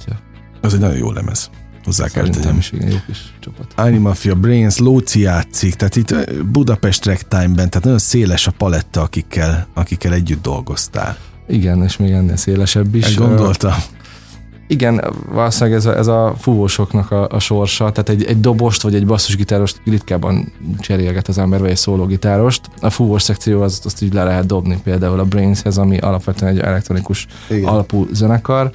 ez 0.62 0.74
egy 0.74 0.80
nagyon 0.80 0.98
jó 0.98 1.12
lemez 1.12 1.50
hozzá 1.86 2.08
kell 2.08 2.30
tenni. 2.30 2.58
is 2.58 2.72
igen, 2.72 2.90
jó 2.90 2.98
kis 3.06 3.34
csapat. 3.40 3.74
Anima 3.76 4.08
Mafia, 4.08 4.36
Brains, 4.36 4.78
Lóci 4.78 5.20
játszik, 5.20 5.76
tehát 5.76 5.96
itt 5.96 6.44
Budapest 6.44 7.06
Ragtime-ben, 7.06 7.70
tehát 7.70 7.84
nagyon 7.84 7.98
széles 8.00 8.48
a 8.48 8.52
paletta, 8.52 9.02
akikkel, 9.02 9.68
akikkel 9.74 10.14
együtt 10.14 10.42
dolgoztál. 10.42 11.18
Igen, 11.48 11.84
és 11.84 11.98
még 11.98 12.12
ennél 12.12 12.36
szélesebb 12.36 12.96
is. 12.96 13.06
Ezt 13.06 13.16
gondoltam. 13.16 13.74
Igen, 14.68 15.04
valószínűleg 15.32 15.78
ez 15.78 15.86
a, 15.86 15.98
ez 15.98 16.08
a 16.08 16.36
fúvósoknak 16.38 17.12
a, 17.12 17.28
a 17.28 17.40
sorsa, 17.40 17.92
tehát 17.92 18.10
egy, 18.10 18.24
egy 18.24 18.40
dobost 18.40 18.82
vagy 18.82 18.96
egy 18.96 19.06
basszusgitárost 19.06 19.82
ritkában 19.86 20.52
cserélget 20.80 21.28
az 21.28 21.38
ember, 21.38 21.60
vagy 21.60 21.70
egy 21.70 21.78
szólógitárost. 21.78 22.70
A 22.82 22.90
fúvós 22.90 23.22
szekció 23.22 23.62
az, 23.62 23.82
azt 23.84 24.02
így 24.02 24.14
le 24.14 24.24
lehet 24.24 24.46
dobni 24.46 24.80
például 24.84 25.20
a 25.20 25.26
Brainshez, 25.26 25.78
ami 25.78 25.98
alapvetően 25.98 26.52
egy 26.52 26.60
elektronikus 26.60 27.28
Igen. 27.50 27.70
alapú 27.70 28.08
zenekar 28.12 28.72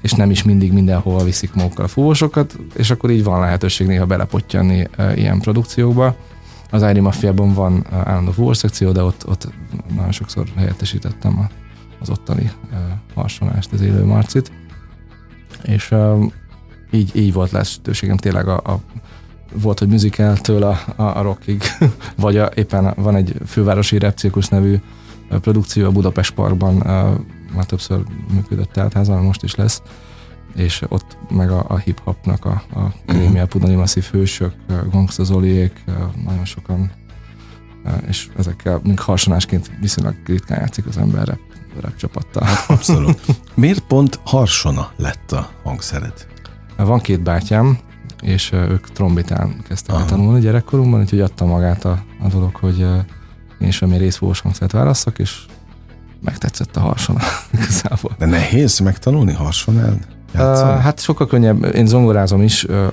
és 0.00 0.12
nem 0.12 0.30
is 0.30 0.42
mindig 0.42 0.72
mindenhol 0.72 1.24
viszik 1.24 1.54
magukkal 1.54 1.84
a 1.84 1.88
fúvósokat, 1.88 2.58
és 2.76 2.90
akkor 2.90 3.10
így 3.10 3.24
van 3.24 3.40
lehetőség 3.40 3.86
néha 3.86 4.06
belepottyanni 4.06 4.88
ilyen 5.14 5.40
produkciókba. 5.40 6.16
Az 6.70 6.82
Iron 6.82 7.02
Mafia-ban 7.02 7.54
van 7.54 7.86
állandó 7.90 8.30
fúvós 8.30 8.56
szekció, 8.56 8.92
de 8.92 9.02
ott, 9.02 9.28
ott 9.28 9.48
nagyon 9.94 10.12
sokszor 10.12 10.46
helyettesítettem 10.56 11.38
a, 11.38 11.50
az 12.00 12.10
ottani 12.10 12.52
harsonást, 13.14 13.72
az 13.72 13.80
élő 13.80 14.04
marcit. 14.04 14.52
És 15.62 15.94
így, 16.90 17.16
így 17.16 17.32
volt 17.32 17.50
lehetőségem 17.50 18.16
tényleg 18.16 18.48
a, 18.48 18.56
a 18.56 18.80
volt, 19.54 19.78
hogy 19.78 19.88
musicaltől 19.88 20.62
a, 20.62 20.78
a, 20.96 21.02
a 21.02 21.22
rockig, 21.22 21.62
vagy 22.16 22.36
a, 22.36 22.50
éppen 22.54 22.94
van 22.96 23.16
egy 23.16 23.34
fővárosi 23.46 23.98
repcirkusz 23.98 24.48
nevű 24.48 24.80
produkció 25.28 25.86
a 25.86 25.90
Budapest 25.90 26.34
Parkban, 26.34 26.80
már 27.54 27.64
többször 27.64 28.02
működött 28.32 28.72
teltházban, 28.72 29.22
most 29.22 29.42
is 29.42 29.54
lesz, 29.54 29.82
és 30.54 30.82
ott 30.88 31.18
meg 31.30 31.50
a, 31.50 31.64
a 31.68 31.76
hip-hopnak 31.76 32.44
a, 32.44 32.62
a 32.74 32.92
krémiel 33.06 33.46
pudani 33.46 33.74
masszív 33.74 34.04
hősök, 34.04 34.54
Gangsta 34.90 35.24
Zoliék, 35.24 35.84
nagyon 36.24 36.44
sokan, 36.44 36.92
és 38.08 38.28
ezekkel, 38.38 38.80
mint 38.82 39.00
harsonásként 39.00 39.70
viszonylag 39.80 40.14
ritkán 40.26 40.60
játszik 40.60 40.86
az 40.86 40.96
ember 40.96 41.26
rap, 41.26 41.40
rap 41.80 41.96
csapattal. 41.96 42.42
Hát 42.42 42.70
abszolút. 42.70 43.20
Miért 43.54 43.80
pont 43.80 44.20
harsona 44.24 44.90
lett 44.96 45.32
a 45.32 45.50
hangszered? 45.62 46.26
Van 46.76 47.00
két 47.00 47.22
bátyám, 47.22 47.78
és 48.20 48.52
ők 48.52 48.90
trombitán 48.90 49.62
kezdtek 49.68 49.96
el 49.96 50.04
tanulni 50.04 50.40
gyerekkorunkban, 50.40 51.00
úgyhogy 51.00 51.20
adta 51.20 51.44
magát 51.44 51.84
a, 51.84 52.04
a 52.20 52.28
dolog, 52.28 52.54
hogy 52.56 52.80
én 53.60 53.68
is 53.68 53.78
valami 53.78 53.98
részfúvós 53.98 54.40
hangszert 54.40 54.72
válasszak, 54.72 55.18
és 55.18 55.44
megtetszett 56.24 56.76
a 56.76 56.80
harsona 56.80 57.20
igazából. 57.54 58.10
De 58.18 58.26
nehéz 58.26 58.78
megtanulni 58.78 59.32
harsonál? 59.32 59.98
Uh, 60.34 60.40
hát 60.80 61.00
sokkal 61.00 61.26
könnyebb, 61.26 61.74
én 61.74 61.86
zongorázom 61.86 62.42
is, 62.42 62.64
uh, 62.64 62.86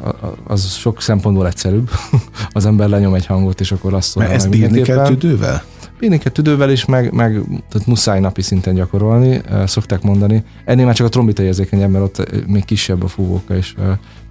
az 0.48 0.71
sok 0.71 1.01
szempontból 1.01 1.48
egyszerűbb. 1.48 1.89
az 2.51 2.65
ember 2.65 2.89
lenyom 2.89 3.13
egy 3.13 3.25
hangot, 3.25 3.59
és 3.59 3.71
akkor 3.71 3.93
azt 3.93 4.15
Mert 4.15 4.31
ezt 4.31 4.50
bírni 4.50 4.81
kell 4.81 5.05
tüdővel? 5.05 5.63
éneket 6.00 6.33
tüdővel 6.33 6.71
is, 6.71 6.86
meg, 6.86 7.13
meg 7.13 7.31
tehát 7.69 7.88
muszáj 7.88 8.19
napi 8.19 8.41
szinten 8.41 8.75
gyakorolni, 8.75 9.41
szokták 9.65 10.01
mondani. 10.01 10.43
Ennél 10.65 10.86
már 10.86 10.95
csak 10.95 11.05
a 11.07 11.09
trombita 11.09 11.43
érzékenyebb, 11.43 11.89
mert 11.89 12.03
ott 12.03 12.48
még 12.48 12.65
kisebb 12.65 13.03
a 13.03 13.07
fúvóka, 13.07 13.55
és 13.55 13.75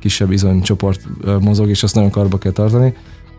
kisebb 0.01 0.31
izonycsoport 0.31 1.01
mozog, 1.41 1.69
és 1.69 1.83
azt 1.83 1.95
nagyon 1.95 2.11
karba 2.11 2.39
kell 2.39 2.53
tartani. 2.53 2.95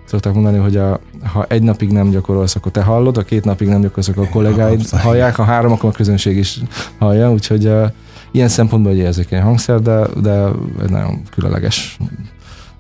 Szokták 0.10 0.34
mondani, 0.34 0.58
hogy 0.58 0.78
a, 0.78 1.00
ha 1.24 1.46
egy 1.50 1.63
napig 1.63 1.92
nem 1.92 2.10
gyakorolsz, 2.10 2.56
akkor 2.56 2.72
te 2.72 2.82
hallod, 2.82 3.18
a 3.18 3.24
két 3.24 3.46
napig 3.46 3.68
nem 3.68 3.82
gyakorolsz, 3.82 4.08
akkor 4.08 4.25
a 4.25 4.30
kollégáid 4.30 4.89
hallják, 4.89 5.36
ha 5.36 5.44
három, 5.44 5.72
akkor 5.72 5.89
a 5.89 5.94
közönség 5.94 6.38
is 6.38 6.60
hallja, 7.00 7.32
úgyhogy 7.32 7.66
uh, 7.66 7.92
ilyen 8.32 8.48
szempontból 8.48 8.92
egy 8.92 8.98
érzékeny 8.98 9.42
hangszer, 9.42 9.82
de, 9.82 10.08
de 10.22 10.46
egy 10.82 10.89
nagyon 10.89 11.22
különleges 11.32 11.98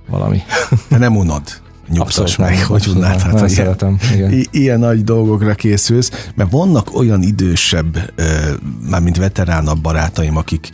valami. 0.09 0.41
De 0.89 0.97
nem 0.97 1.17
unod 1.17 1.41
nyugtass 1.89 2.35
meg, 2.35 2.53
nem, 2.53 2.65
hogy 2.67 2.87
unnád. 2.87 3.21
Hát, 3.21 3.33
ilyen, 3.33 3.47
szeretem, 3.47 3.97
igen. 4.13 4.45
Ilyen 4.51 4.79
nagy 4.79 5.03
dolgokra 5.03 5.53
készülsz, 5.53 6.29
mert 6.35 6.51
vannak 6.51 6.95
olyan 6.97 7.21
idősebb, 7.21 8.13
mármint 8.89 9.17
veteránabb 9.17 9.81
barátaim, 9.81 10.37
akik 10.37 10.69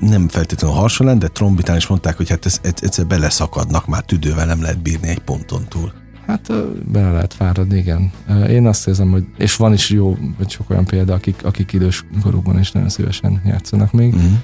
nem 0.00 0.28
feltétlenül 0.28 0.76
hasonlóan, 0.76 1.18
de 1.18 1.28
trombitán 1.28 1.76
is 1.76 1.86
mondták, 1.86 2.16
hogy 2.16 2.28
hát 2.28 2.46
ez, 2.46 2.60
egyszer 2.62 3.06
beleszakadnak, 3.06 3.86
már 3.86 4.02
tüdővel 4.02 4.46
nem 4.46 4.62
lehet 4.62 4.82
bírni 4.82 5.08
egy 5.08 5.18
ponton 5.18 5.64
túl. 5.68 5.92
Hát 6.26 6.52
bele 6.92 7.10
lehet 7.10 7.34
fáradni, 7.34 7.78
igen. 7.78 8.10
Én 8.48 8.66
azt 8.66 8.88
érzem, 8.88 9.10
hogy, 9.10 9.24
és 9.38 9.56
van 9.56 9.72
is 9.72 9.90
jó, 9.90 10.16
vagy 10.38 10.50
sok 10.50 10.70
olyan 10.70 10.84
példa, 10.84 11.14
akik, 11.14 11.44
akik 11.44 11.72
idős 11.72 12.04
korukban 12.22 12.58
is 12.58 12.72
nagyon 12.72 12.88
szívesen 12.88 13.42
játszanak 13.44 13.92
még. 13.92 14.14
Mm. 14.14 14.34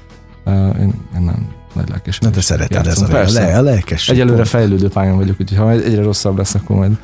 Én, 0.80 0.94
én 1.16 1.22
nem 1.22 1.48
nagy 1.74 1.88
lelkes. 1.88 2.18
Na, 2.18 2.30
te 2.30 2.40
szereted 2.40 2.86
ez 2.86 3.00
a, 3.02 3.24
le, 3.32 3.58
a 3.58 3.62
lelkes. 3.62 4.08
Egyelőre 4.08 4.44
fejlődő 4.44 4.88
pályán 4.88 5.16
vagyok, 5.16 5.36
úgyhogy 5.40 5.58
ha 5.58 5.70
egyre 5.70 6.02
rosszabb 6.02 6.36
lesz, 6.36 6.54
akkor 6.54 6.76
majd 6.76 6.98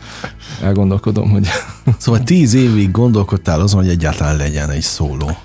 elgondolkodom, 0.62 1.30
hogy... 1.30 1.48
Szóval 1.98 2.22
tíz 2.22 2.54
évig 2.54 2.90
gondolkodtál 2.90 3.60
azon, 3.60 3.80
hogy 3.80 3.90
egyáltalán 3.90 4.36
legyen 4.36 4.70
egy 4.70 4.82
szóló. 4.82 5.36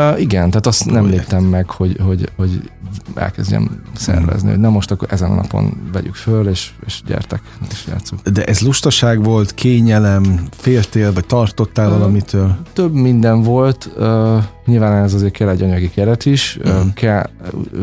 Uh, 0.00 0.20
igen, 0.20 0.50
tehát 0.50 0.66
azt 0.66 0.82
Projekt. 0.82 1.02
nem 1.02 1.12
léptem 1.12 1.44
meg, 1.44 1.70
hogy, 1.70 1.96
hogy, 2.04 2.28
hogy 2.36 2.70
elkezdjem 3.14 3.82
szervezni, 3.94 4.50
hogy 4.50 4.58
na 4.58 4.70
most 4.70 4.90
akkor 4.90 5.08
ezen 5.10 5.30
a 5.30 5.34
napon 5.34 5.90
vegyük 5.92 6.14
föl, 6.14 6.48
és, 6.48 6.70
és 6.86 7.02
gyertek, 7.06 7.40
és 7.70 7.84
játszunk. 7.88 8.28
De 8.28 8.44
ez 8.44 8.60
lustaság 8.60 9.24
volt, 9.24 9.54
kényelem, 9.54 10.40
féltél, 10.50 11.12
vagy 11.12 11.26
tartottál 11.26 11.86
uh, 11.86 11.92
valamitől? 11.92 12.56
Több 12.72 12.92
minden 12.92 13.42
volt, 13.42 13.90
uh, 13.96 14.44
nyilván 14.66 15.02
ez 15.02 15.14
azért 15.14 15.32
kell 15.32 15.48
egy 15.48 15.62
anyagi 15.62 15.90
keret 15.90 16.26
is, 16.26 16.58
hmm. 16.62 16.72
uh, 16.72 16.92
kell, 16.94 17.30
uh, 17.52 17.80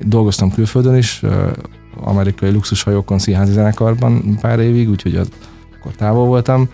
dolgoztam 0.00 0.52
külföldön 0.52 0.94
is, 0.94 1.22
uh, 1.22 1.50
amerikai 2.00 2.50
luxushajókon 2.50 3.18
színházi 3.18 3.52
zenekarban 3.52 4.38
pár 4.40 4.58
évig, 4.58 4.90
úgyhogy 4.90 5.16
az, 5.16 5.28
akkor 5.78 5.92
távol 5.92 6.26
voltam, 6.26 6.68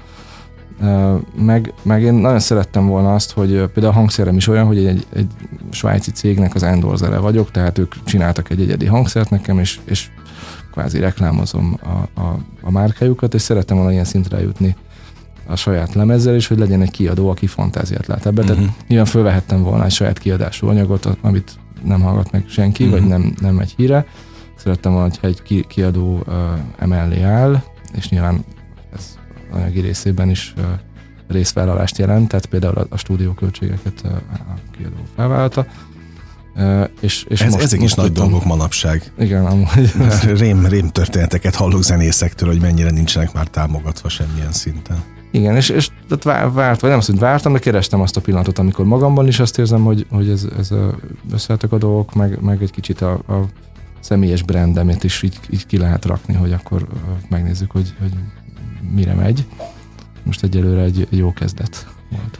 meg, 1.37 1.73
meg 1.83 2.03
én 2.03 2.15
nagyon 2.15 2.39
szerettem 2.39 2.87
volna 2.87 3.15
azt, 3.15 3.33
hogy 3.33 3.49
például 3.49 3.87
a 3.87 3.97
hangszerem 3.97 4.37
is 4.37 4.49
olyan, 4.49 4.67
hogy 4.67 4.87
egy, 4.87 5.07
egy 5.15 5.31
svájci 5.71 6.11
cégnek 6.11 6.55
az 6.55 6.63
endorzere 6.63 7.19
vagyok, 7.19 7.51
tehát 7.51 7.79
ők 7.79 7.95
csináltak 8.05 8.51
egy 8.51 8.61
egyedi 8.61 8.87
hangszert 8.87 9.31
nekem, 9.31 9.59
és, 9.59 9.81
és 9.85 10.11
kvázi 10.73 10.99
reklámozom 10.99 11.79
a, 11.83 12.21
a, 12.21 12.39
a 12.63 12.71
márkájukat, 12.71 13.35
és 13.35 13.43
szerettem 13.43 13.77
volna 13.77 13.93
ilyen 13.93 14.05
szintre 14.05 14.41
jutni 14.41 14.77
a 15.47 15.57
saját 15.57 15.95
lemezzel, 15.95 16.35
és 16.35 16.47
hogy 16.47 16.59
legyen 16.59 16.83
egy 16.83 16.91
kiadó, 16.91 17.29
aki 17.29 17.47
fantáziát 17.47 18.07
lát 18.07 18.27
ebbe. 18.27 18.43
Uh-huh. 18.43 18.57
Tehát 18.57 18.71
mhm. 18.71 18.85
nyilván 18.89 19.07
fölvehettem 19.07 19.63
volna 19.63 19.85
egy 19.85 19.91
saját 19.91 20.19
kiadású 20.19 20.69
anyagot, 20.69 21.09
amit 21.21 21.59
nem 21.85 22.01
hallgat 22.01 22.33
meg 22.33 22.45
senki, 22.49 22.85
uh-huh. 22.85 22.99
vagy 22.99 23.09
nem, 23.09 23.35
nem 23.41 23.59
egy 23.59 23.75
híre. 23.77 24.07
Szerettem 24.57 24.93
volna, 24.93 25.09
hogyha 25.09 25.27
egy 25.27 25.67
kiadó 25.67 26.23
uh, 26.27 26.35
emellé 26.79 27.23
áll, 27.23 27.63
és 27.95 28.09
nyilván 28.09 28.45
anyagi 29.53 29.81
részében 29.81 30.31
is 30.31 30.55
részvállalást 31.29 31.99
jelent, 31.99 32.29
tehát 32.29 32.47
például 32.47 32.75
a, 32.75 32.87
a 32.89 32.97
stúdióköltségeket 32.97 34.03
a 34.05 34.55
kiadó 34.77 34.97
felvállalta. 35.17 35.67
És, 37.01 37.25
és 37.29 37.41
Ez, 37.41 37.53
most, 37.53 37.65
ezek 37.65 37.81
most 37.81 37.91
is 37.93 38.03
nagy 38.03 38.13
dolgok 38.13 38.45
manapság. 38.45 39.13
Igen, 39.19 39.47
amúgy. 39.47 39.93
Rém, 40.41 40.67
rém 40.67 40.89
történeteket 40.89 41.55
hallok 41.55 41.83
zenészektől, 41.83 42.49
hogy 42.49 42.61
mennyire 42.61 42.91
nincsenek 42.91 43.33
már 43.33 43.47
támogatva 43.47 44.09
semmilyen 44.09 44.53
szinten. 44.53 45.03
Igen, 45.31 45.57
és, 45.57 45.69
és 45.69 45.89
tehát 46.09 46.53
várt, 46.55 46.81
vagy 46.81 46.91
nem 46.91 46.99
azt, 46.99 47.07
hogy 47.07 47.19
vártam, 47.19 47.53
de 47.53 47.59
kerestem 47.59 48.01
azt 48.01 48.17
a 48.17 48.21
pillanatot, 48.21 48.59
amikor 48.59 48.85
magamban 48.85 49.27
is 49.27 49.41
azt 49.41 49.59
érzem, 49.59 49.85
hogy, 49.85 50.07
hogy 50.11 50.29
ez, 50.29 50.47
ez 50.59 50.71
összehetek 51.33 51.73
a 51.73 51.79
dolgok, 51.79 52.15
meg, 52.15 52.41
meg 52.41 52.63
egy 52.63 52.71
kicsit 52.71 53.01
a, 53.01 53.13
a 53.13 53.49
személyes 54.01 54.43
brandemet 54.43 55.05
is 55.05 55.23
így, 55.23 55.39
így 55.51 55.67
ki 55.67 55.79
lehet 55.79 56.05
rakni, 56.05 56.35
hogy 56.35 56.53
akkor 56.53 56.87
megnézzük, 57.29 57.71
hogy, 57.71 57.95
hogy 58.01 58.13
mire 58.91 59.15
megy. 59.15 59.47
Most 60.25 60.43
egyelőre 60.43 60.83
egy 60.83 61.07
jó 61.11 61.33
kezdet 61.33 61.87
volt. 62.11 62.39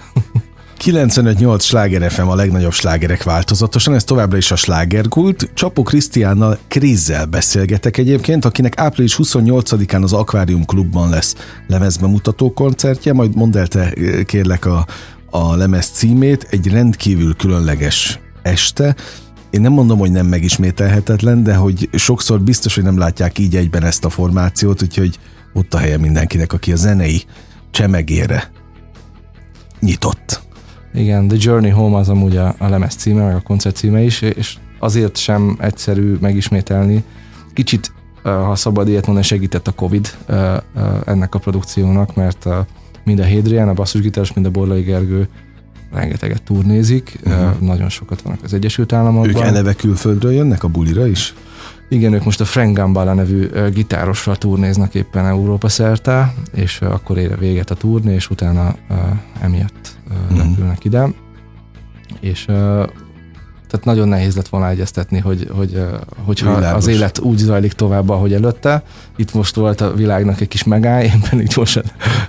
95-8 0.85 1.61
sláger 1.61 2.11
FM 2.11 2.27
a 2.27 2.35
legnagyobb 2.35 2.73
slágerek 2.73 3.23
változatosan, 3.23 3.95
ez 3.95 4.05
továbbra 4.05 4.37
is 4.37 4.51
a 4.51 4.57
slágerkult. 4.57 5.51
Csapó 5.55 5.83
Krisztiánnal 5.83 6.59
Krizzel 6.69 7.27
beszélgetek 7.27 7.97
egyébként, 7.97 8.45
akinek 8.45 8.79
április 8.79 9.19
28-án 9.23 10.03
az 10.03 10.13
Aquarium 10.13 10.65
Klubban 10.65 11.11
lesz 11.11 11.35
lemezbemutató 11.67 12.53
koncertje, 12.53 13.13
majd 13.13 13.37
mondd 13.37 13.59
el 13.59 13.67
te 13.67 13.93
kérlek 14.27 14.65
a, 14.65 14.87
a 15.31 15.57
lemez 15.57 15.87
címét, 15.87 16.47
egy 16.51 16.69
rendkívül 16.69 17.37
különleges 17.37 18.19
este. 18.43 18.95
Én 19.51 19.61
nem 19.61 19.73
mondom, 19.73 19.99
hogy 19.99 20.11
nem 20.11 20.27
megismételhetetlen, 20.27 21.43
de 21.43 21.55
hogy 21.55 21.89
sokszor 21.93 22.41
biztos, 22.41 22.75
hogy 22.75 22.85
nem 22.85 22.99
látják 22.99 23.39
így 23.39 23.57
egyben 23.57 23.85
ezt 23.85 24.05
a 24.05 24.11
formációt, 24.11 24.83
úgyhogy 24.83 25.19
ott 25.53 25.75
a 25.75 25.79
helye 25.79 25.97
mindenkinek, 25.97 26.53
aki 26.53 26.73
a 26.73 26.77
zenei 26.77 27.23
csemegére 27.71 28.51
nyitott. 29.81 30.43
Igen, 30.95 31.29
The 31.29 31.37
Journey 31.41 31.71
Home 31.71 31.97
az 31.97 32.09
amúgy 32.09 32.37
a, 32.37 32.55
a 32.59 32.69
lemez 32.69 32.95
címe, 32.95 33.25
meg 33.25 33.35
a 33.35 33.41
koncert 33.41 33.77
címe 33.77 34.01
is, 34.01 34.21
és 34.21 34.57
azért 34.79 35.17
sem 35.17 35.57
egyszerű 35.61 36.17
megismételni. 36.21 37.05
Kicsit, 37.53 37.93
ha 38.23 38.55
szabad 38.55 38.89
ilyet 38.89 39.07
mondani, 39.07 39.27
segített 39.27 39.69
a 39.69 39.73
Covid 39.73 40.17
ennek 41.05 41.35
a 41.35 41.39
produkciónak, 41.39 42.15
mert 42.15 42.49
mind 43.05 43.19
a 43.19 43.25
Hédrián, 43.25 43.69
a 43.69 43.73
basszusgitáros, 43.73 44.33
mind 44.33 44.47
a 44.47 44.51
Borlai 44.51 44.83
Gergő 44.83 45.29
rengeteget 45.93 46.43
turnézik, 46.43 47.19
uh-huh. 47.25 47.59
nagyon 47.61 47.89
sokat 47.89 48.23
vannak 48.23 48.43
az 48.43 48.55
Egyesült 48.55 48.93
Államokban. 48.93 49.35
Ők 49.35 49.49
eleve 49.49 49.75
külföldről 49.75 50.33
jönnek 50.33 50.65
a 50.65 50.69
bulira 50.69 51.07
is? 51.07 51.35
Igen, 51.93 52.13
ők 52.13 52.25
most 52.25 52.41
a 52.41 52.45
Frank 52.45 52.77
Gambala 52.77 53.15
nevű 53.15 53.49
gitárossal 53.73 54.37
turnéznak 54.37 54.95
éppen 54.95 55.27
Európa 55.27 55.69
szerte, 55.69 56.35
és 56.55 56.81
akkor 56.81 57.19
ér 57.19 57.39
véget 57.39 57.71
a 57.71 57.75
turné, 57.75 58.15
és 58.15 58.31
utána 58.31 58.75
emiatt 59.41 59.99
mm. 60.33 60.37
repülnek 60.37 60.85
ide. 60.85 61.09
És 62.21 62.47
tehát 63.73 63.87
nagyon 63.87 64.09
nehéz 64.09 64.37
lett 64.37 64.49
volna 64.49 64.69
egyeztetni, 64.69 65.19
hogy, 65.19 65.51
hogy 65.57 65.85
hogyha 66.25 66.55
Világos. 66.55 66.79
az 66.79 66.87
élet 66.87 67.19
úgy 67.19 67.39
zajlik 67.39 67.73
tovább, 67.73 68.09
ahogy 68.09 68.33
előtte. 68.33 68.83
Itt 69.17 69.35
most 69.35 69.55
volt 69.55 69.81
a 69.81 69.95
világnak 69.95 70.41
egy 70.41 70.49
kis 70.49 70.65
megáll, 70.65 71.03
én 71.13 71.21
pedig 71.31 71.47
gyorsan 71.47 71.83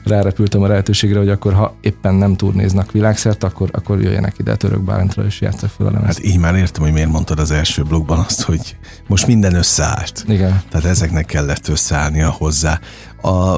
rárepültem 0.04 0.62
a 0.62 0.68
lehetőségre, 0.68 1.20
hogy 1.20 1.30
akkor 1.30 1.54
ha 1.54 1.76
éppen 1.82 2.16
nem 2.16 2.36
turnéznak 2.36 2.92
világszerte, 2.92 3.48
akkor, 3.48 3.70
akkor 3.72 4.02
jöjjenek 4.02 4.36
ide 4.38 4.52
a 4.52 4.56
Török 4.56 4.80
Bálintra 4.82 5.26
és 5.26 5.42
játszak 5.42 5.70
fel 5.70 5.88
a 5.88 5.92
lemezt. 5.92 6.18
Hát 6.18 6.28
így 6.28 6.40
már 6.40 6.56
értem, 6.56 6.84
hogy 6.84 6.92
miért 6.92 7.12
mondtad 7.12 7.40
az 7.40 7.52
első 7.52 7.84
blogban 7.84 8.20
azt, 8.20 8.42
hogy 8.42 8.76
most 9.08 9.28
minden 9.28 9.56
összeállt. 9.56 10.24
Igen. 10.28 10.62
Tehát 10.70 10.86
ezeknek 10.86 11.26
kellett 11.26 11.68
összeállnia 11.68 12.30
hozzá. 12.30 12.80
A 13.22 13.58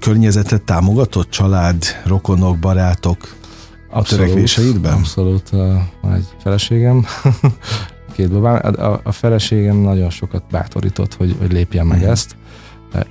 környezetet 0.00 0.62
támogatott 0.62 1.30
család, 1.30 1.84
rokonok, 2.04 2.58
barátok, 2.58 3.36
Abszolút, 3.90 4.24
a 4.24 4.26
törekvéseidben? 4.26 4.92
Abszolút. 4.92 5.48
Van 6.00 6.14
egy 6.14 6.26
feleségem, 6.38 7.04
két 8.16 8.30
babám. 8.30 8.74
A, 8.74 9.00
a 9.02 9.12
feleségem 9.12 9.76
nagyon 9.76 10.10
sokat 10.10 10.42
bátorított, 10.50 11.14
hogy, 11.14 11.36
hogy 11.38 11.52
lépjen 11.52 11.86
meg 11.86 12.00
mm. 12.00 12.08
ezt. 12.08 12.36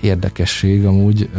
Érdekesség 0.01 0.85
amúgy, 0.85 1.29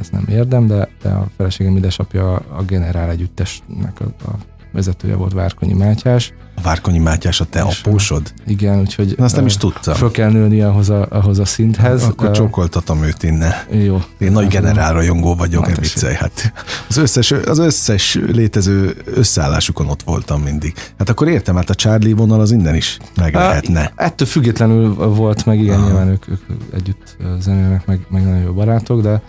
ez 0.00 0.08
nem 0.10 0.24
érdem, 0.28 0.66
de, 0.66 0.88
de 1.02 1.08
a 1.08 1.26
feleségem 1.36 1.76
édesapja 1.76 2.34
a 2.34 2.62
Generál 2.66 3.10
Együttesnek 3.10 4.00
a, 4.00 4.04
a 4.04 4.57
vezetője 4.72 5.14
volt 5.14 5.32
Várkonyi 5.32 5.72
Mátyás. 5.72 6.32
A 6.56 6.60
Várkonyi 6.60 6.98
Mátyás 6.98 7.40
a 7.40 7.44
te 7.44 7.64
és, 7.68 7.80
apósod? 7.80 8.32
Igen, 8.46 8.80
úgyhogy... 8.80 9.14
Na, 9.16 9.24
azt 9.24 9.36
nem 9.36 9.46
is 9.46 9.56
tudtam. 9.56 9.94
Föl 9.94 10.10
kell 10.10 10.30
nőni 10.30 10.60
ahhoz 10.60 10.90
a, 10.90 11.06
ahhoz 11.10 11.38
a 11.38 11.44
szinthez. 11.44 12.02
Akkor 12.02 12.28
uh, 12.28 12.34
csókoltatom 12.34 13.02
őt 13.02 13.22
innen. 13.22 13.52
Jó. 13.70 14.02
Én 14.18 14.32
nagy 14.32 14.46
generálrajongó 14.46 15.34
vagyok, 15.34 15.66
ne 15.66 15.74
viccelj. 15.74 16.14
Hát 16.14 16.52
az 16.88 16.96
összes, 16.96 17.30
az 17.30 17.58
összes 17.58 18.18
létező 18.26 18.96
összeállásukon 19.04 19.88
ott 19.88 20.02
voltam 20.02 20.42
mindig. 20.42 20.74
Hát 20.98 21.08
akkor 21.08 21.28
értem, 21.28 21.56
hát 21.56 21.70
a 21.70 21.74
Charlie 21.74 22.14
vonal 22.14 22.40
az 22.40 22.50
innen 22.50 22.74
is 22.74 22.98
meg 23.16 23.34
lehetne. 23.34 23.92
Ettől 23.96 24.26
függetlenül 24.26 24.94
volt 24.94 25.46
meg, 25.46 25.60
igen, 25.60 25.78
Aha. 25.78 25.86
nyilván 25.86 26.08
ők, 26.08 26.28
ők 26.28 26.40
együtt 26.74 27.16
zenélnek, 27.40 27.86
meg, 27.86 28.06
meg 28.08 28.24
nagyon 28.24 28.42
jó 28.42 28.52
barátok, 28.52 29.02
de 29.02 29.22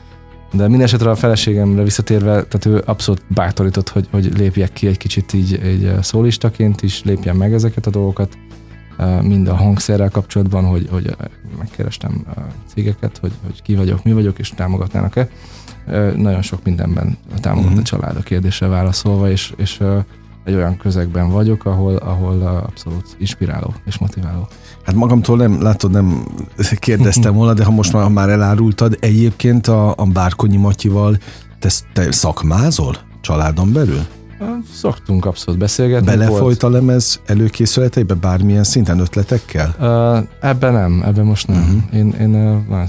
de 0.51 0.67
minden 0.67 0.87
esetre 0.87 1.09
a 1.09 1.15
feleségemre 1.15 1.83
visszatérve, 1.83 2.43
tehát 2.43 2.65
ő 2.65 2.83
abszolút 2.85 3.23
bátorított, 3.27 3.89
hogy, 3.89 4.07
hogy 4.11 4.37
lépjek 4.37 4.73
ki 4.73 4.87
egy 4.87 4.97
kicsit 4.97 5.33
így 5.33 5.59
egy 5.63 5.93
szólistaként 6.01 6.81
is, 6.81 7.03
lépjen 7.03 7.35
meg 7.35 7.53
ezeket 7.53 7.85
a 7.85 7.89
dolgokat, 7.89 8.37
mind 9.21 9.47
a 9.47 9.55
hangszerrel 9.55 10.09
kapcsolatban, 10.09 10.65
hogy, 10.65 10.87
hogy 10.91 11.15
megkerestem 11.57 12.25
cégeket, 12.73 13.17
hogy, 13.17 13.31
hogy 13.45 13.61
ki 13.61 13.75
vagyok, 13.75 14.03
mi 14.03 14.13
vagyok, 14.13 14.39
és 14.39 14.49
támogatnának-e. 14.49 15.29
Nagyon 16.15 16.41
sok 16.41 16.63
mindenben 16.63 17.17
támogat 17.41 17.71
a 17.71 17.73
mhm. 17.73 17.81
család 17.81 18.17
a 18.17 18.21
kérdésre 18.21 18.67
válaszolva, 18.67 19.31
és, 19.31 19.53
és 19.57 19.79
egy 20.43 20.53
olyan 20.53 20.77
közegben 20.77 21.29
vagyok, 21.29 21.65
ahol, 21.65 21.95
ahol 21.95 22.41
abszolút 22.41 23.15
inspiráló 23.17 23.73
és 23.85 23.97
motiváló. 23.97 24.47
Hát 24.83 24.95
magamtól 24.95 25.37
nem, 25.37 25.61
látod, 25.61 25.91
nem 25.91 26.25
kérdeztem 26.75 27.33
volna, 27.33 27.53
de 27.53 27.63
ha 27.63 27.71
most 27.71 27.93
már, 27.93 28.09
már 28.09 28.29
elárultad, 28.29 28.97
egyébként 28.99 29.67
a, 29.67 29.93
a 29.97 30.05
Bárkonyi 30.05 30.57
Matyival 30.57 31.17
te, 31.59 31.69
te 31.93 32.11
szakmázol 32.11 32.95
családon 33.21 33.73
belül? 33.73 34.01
Szoktunk 34.73 35.25
abszolút 35.25 35.59
beszélgetni. 35.59 36.05
Belefolyt 36.05 36.63
a 36.63 36.69
lemez 36.69 37.21
előkészületeibe 37.25 38.13
bármilyen 38.13 38.63
szinten 38.63 38.99
ötletekkel? 38.99 39.75
Uh, 39.79 40.27
ebben 40.49 40.73
nem, 40.73 41.01
ebben 41.05 41.25
most 41.25 41.47
nem. 41.47 41.61
Uh-huh. 41.61 41.99
Én, 41.99 42.09
én 42.09 42.35
uh, 42.69 42.79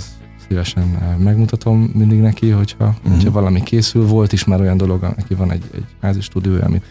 szívesen 0.49 1.16
megmutatom 1.19 1.90
mindig 1.95 2.21
neki, 2.21 2.50
hogyha, 2.50 2.85
uh-huh. 2.85 3.12
hogyha 3.12 3.30
valami 3.30 3.62
készül. 3.62 4.07
Volt 4.07 4.33
is 4.33 4.45
már 4.45 4.61
olyan 4.61 4.76
dolog, 4.76 5.12
neki 5.16 5.35
van 5.35 5.50
egy, 5.50 5.64
egy 5.75 5.85
házi 6.00 6.21
stúdiója, 6.21 6.64
amit 6.64 6.85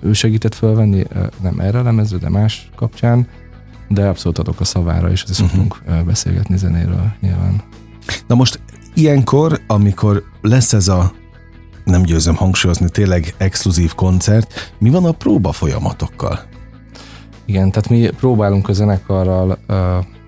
ő 0.00 0.12
segített 0.12 0.54
fölvenni, 0.54 1.04
nem 1.42 1.60
erre 1.60 1.78
a 1.78 1.82
lemezre, 1.82 2.18
de 2.18 2.28
más 2.28 2.70
kapcsán, 2.76 3.26
de 3.88 4.06
abszolút 4.06 4.38
adok 4.38 4.60
a 4.60 4.64
szavára, 4.64 5.10
és 5.10 5.22
azért 5.22 5.40
uh-huh. 5.40 5.58
szoktunk 5.58 6.04
beszélgetni 6.04 6.56
zenéről 6.56 7.12
nyilván. 7.20 7.62
Na 8.26 8.34
most 8.34 8.60
ilyenkor, 8.94 9.60
amikor 9.66 10.22
lesz 10.40 10.72
ez 10.72 10.88
a 10.88 11.12
nem 11.84 12.02
győzöm 12.02 12.36
hangsúlyozni, 12.36 12.88
tényleg 12.88 13.34
exkluzív 13.36 13.94
koncert. 13.94 14.74
Mi 14.78 14.90
van 14.90 15.04
a 15.04 15.12
próba 15.12 15.52
folyamatokkal? 15.52 16.40
Igen, 17.44 17.70
tehát 17.70 17.88
mi 17.88 18.10
próbálunk 18.16 18.68
a 18.68 18.72
zenekarral 18.72 19.58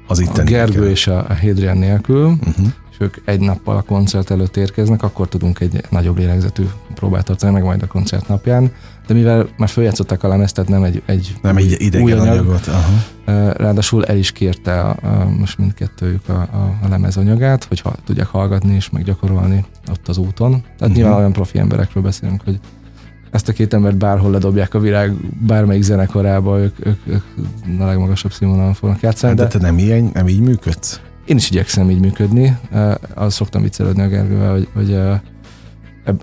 az 0.07 0.31
a 0.35 0.43
Gergő 0.43 0.91
és 0.91 1.07
a, 1.07 1.35
Hédrián 1.35 1.77
nélkül, 1.77 2.27
uh-huh. 2.27 2.67
és 2.91 2.97
ők 2.99 3.17
egy 3.25 3.41
nappal 3.41 3.77
a 3.77 3.83
koncert 3.83 4.31
előtt 4.31 4.57
érkeznek, 4.57 5.03
akkor 5.03 5.29
tudunk 5.29 5.61
egy 5.61 5.85
nagyobb 5.91 6.19
lélegzetű 6.19 6.65
próbát 6.95 7.25
tartani, 7.25 7.53
meg 7.53 7.63
majd 7.63 7.83
a 7.83 7.87
koncert 7.87 8.29
napján 8.29 8.73
de 9.07 9.15
mivel 9.15 9.49
már 9.57 9.69
följátszották 9.69 10.23
a 10.23 10.29
lemezt, 10.29 10.55
tehát 10.55 10.71
nem 10.71 10.83
egy, 10.83 11.03
egy 11.07 11.37
nem 11.43 11.57
egy 11.57 11.77
idegen 11.79 12.03
új 12.03 12.13
anyag, 12.13 12.29
anyagot. 12.29 12.67
Aha. 12.67 13.53
Ráadásul 13.53 14.05
el 14.05 14.17
is 14.17 14.33
kérte 14.33 14.81
a, 14.81 14.97
a, 15.03 15.29
most 15.39 15.59
mindkettőjük 15.59 16.29
a, 16.29 16.33
a, 16.33 16.79
a 16.83 16.89
lemez 16.89 17.17
anyagát, 17.17 17.65
hogy 17.65 17.81
ha 17.81 17.95
tudják 18.05 18.27
hallgatni 18.27 18.75
és 18.75 18.91
meggyakorolni 18.91 19.65
ott 19.91 20.09
az 20.09 20.19
úton. 20.19 20.51
Tehát 20.51 20.81
uh-huh. 20.81 20.97
nyilván 20.97 21.17
olyan 21.17 21.33
profi 21.33 21.59
emberekről 21.59 22.03
beszélünk, 22.03 22.43
hogy 22.45 22.61
ezt 23.31 23.49
a 23.49 23.53
két 23.53 23.75
embert 23.75 23.97
bárhol 23.97 24.31
ledobják 24.31 24.75
a 24.75 24.79
világ 24.79 25.13
bármelyik 25.47 25.83
zenekarába, 25.83 26.59
ők, 26.59 26.87
ők, 26.87 26.99
ők 27.07 27.23
a 27.79 27.85
legmagasabb 27.85 28.33
színvonalon 28.33 28.75
fognak 28.75 29.01
játszani. 29.01 29.33
Hát 29.33 29.41
de, 29.41 29.59
de 29.59 29.59
te 29.59 29.65
nem, 29.65 29.79
ilyen, 29.79 30.11
nem 30.15 30.29
így 30.29 30.41
működsz? 30.41 31.01
Én 31.25 31.37
is 31.37 31.51
igyekszem 31.51 31.91
így 31.91 32.01
működni. 32.01 32.57
Az 33.15 33.35
szoktam 33.35 33.63
viccelődni 33.63 34.03
a 34.03 34.09
Gergővel, 34.09 34.53
hogy, 34.53 34.69
hogy 34.75 34.99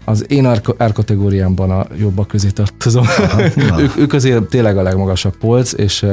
az 0.06 0.26
én 0.32 0.46
árkategóriámban 0.78 1.72
a 1.72 1.86
jobbak 1.98 2.28
közé 2.28 2.50
tartozom. 2.50 3.06
ők, 3.78 3.98
ők 3.98 4.14
azért 4.14 4.44
tényleg 4.44 4.78
a 4.78 4.82
legmagasabb 4.82 5.38
polc, 5.38 5.74
és, 5.74 6.06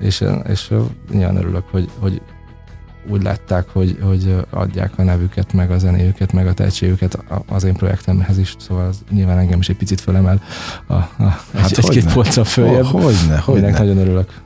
és, 0.00 0.24
és 0.48 0.72
nyilván 1.12 1.36
örülök, 1.36 1.64
hogy, 1.70 1.88
hogy 1.98 2.20
úgy 3.10 3.22
látták, 3.22 3.68
hogy, 3.72 3.98
hogy 4.02 4.34
adják 4.50 4.92
a 4.96 5.02
nevüket, 5.02 5.52
meg 5.52 5.70
a 5.70 5.78
zenéjüket, 5.78 6.32
meg 6.32 6.46
a 6.46 6.52
tehetségüket 6.52 7.18
az 7.48 7.64
én 7.64 7.74
projektemhez 7.74 8.38
is, 8.38 8.54
szóval 8.58 8.86
az 8.86 8.98
nyilván 9.10 9.38
engem 9.38 9.58
is 9.58 9.68
egy 9.68 9.76
picit 9.76 10.00
fölemel 10.00 10.42
a, 10.86 10.94
a, 10.94 11.08
hát 11.54 11.70
egy, 11.70 11.78
egy-két 11.78 12.12
polccal 12.12 12.44
följebb. 12.44 12.84
Hogyne, 12.84 13.36
hogyne. 13.36 13.70
nagyon 13.70 13.98
örülök. 13.98 14.40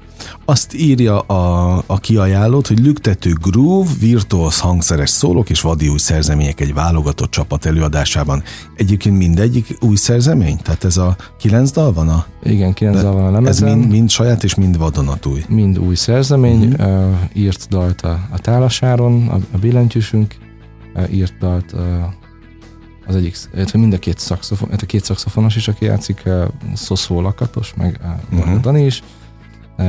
Azt 0.44 0.74
írja 0.74 1.20
a, 1.20 1.76
a 1.86 1.98
kiajánlót, 1.98 2.66
hogy 2.66 2.78
lüktető 2.78 3.32
groove, 3.40 3.90
virtuos 4.00 4.60
hangszeres 4.60 5.10
szólók 5.10 5.50
és 5.50 5.60
vadi 5.60 5.88
új 5.88 5.98
szerzemények 5.98 6.60
egy 6.60 6.74
válogatott 6.74 7.30
csapat 7.30 7.64
előadásában. 7.64 8.42
Egyébként 8.76 9.18
mindegyik 9.18 9.76
új 9.80 9.96
szerzemény? 9.96 10.56
Tehát 10.62 10.84
ez 10.84 10.96
a 10.96 11.16
kilenc 11.38 11.70
dal 11.70 11.92
van 11.92 12.08
a... 12.08 12.26
Igen, 12.42 12.72
kilenc 12.72 13.00
dal 13.00 13.12
van 13.12 13.24
a 13.24 13.30
lemezen. 13.30 13.68
Ez 13.68 13.74
mind, 13.74 13.90
mind 13.90 14.10
saját 14.10 14.44
és 14.44 14.54
mind 14.54 14.78
vadonatúj? 14.78 15.44
Mind 15.48 15.78
új 15.78 15.94
szerzemény, 15.94 16.66
uh-huh. 16.66 17.10
uh, 17.10 17.16
írt 17.32 17.66
dalt 17.68 18.00
a, 18.00 18.28
a 18.30 18.38
tálasáron, 18.38 19.28
a, 19.28 19.34
a 19.34 19.58
billentyűsünk, 19.58 20.34
uh, 20.94 21.14
írt 21.14 21.38
dalt 21.38 21.72
uh, 21.72 21.80
az 23.06 23.16
egyik, 23.16 23.36
illetve 23.54 23.78
mind 23.78 23.92
a 23.92 23.98
két 23.98 24.18
szakszofon, 24.18 24.68
a 24.70 24.86
két 24.86 25.04
szakszofonos 25.04 25.56
is, 25.56 25.68
aki 25.68 25.84
játszik, 25.84 26.22
uh, 26.24 26.44
Szoszó 26.74 27.20
Lakatos, 27.20 27.74
meg 27.76 28.00
uh, 28.32 28.38
uh-huh. 28.38 28.60
Dani 28.60 28.84
is, 28.84 29.02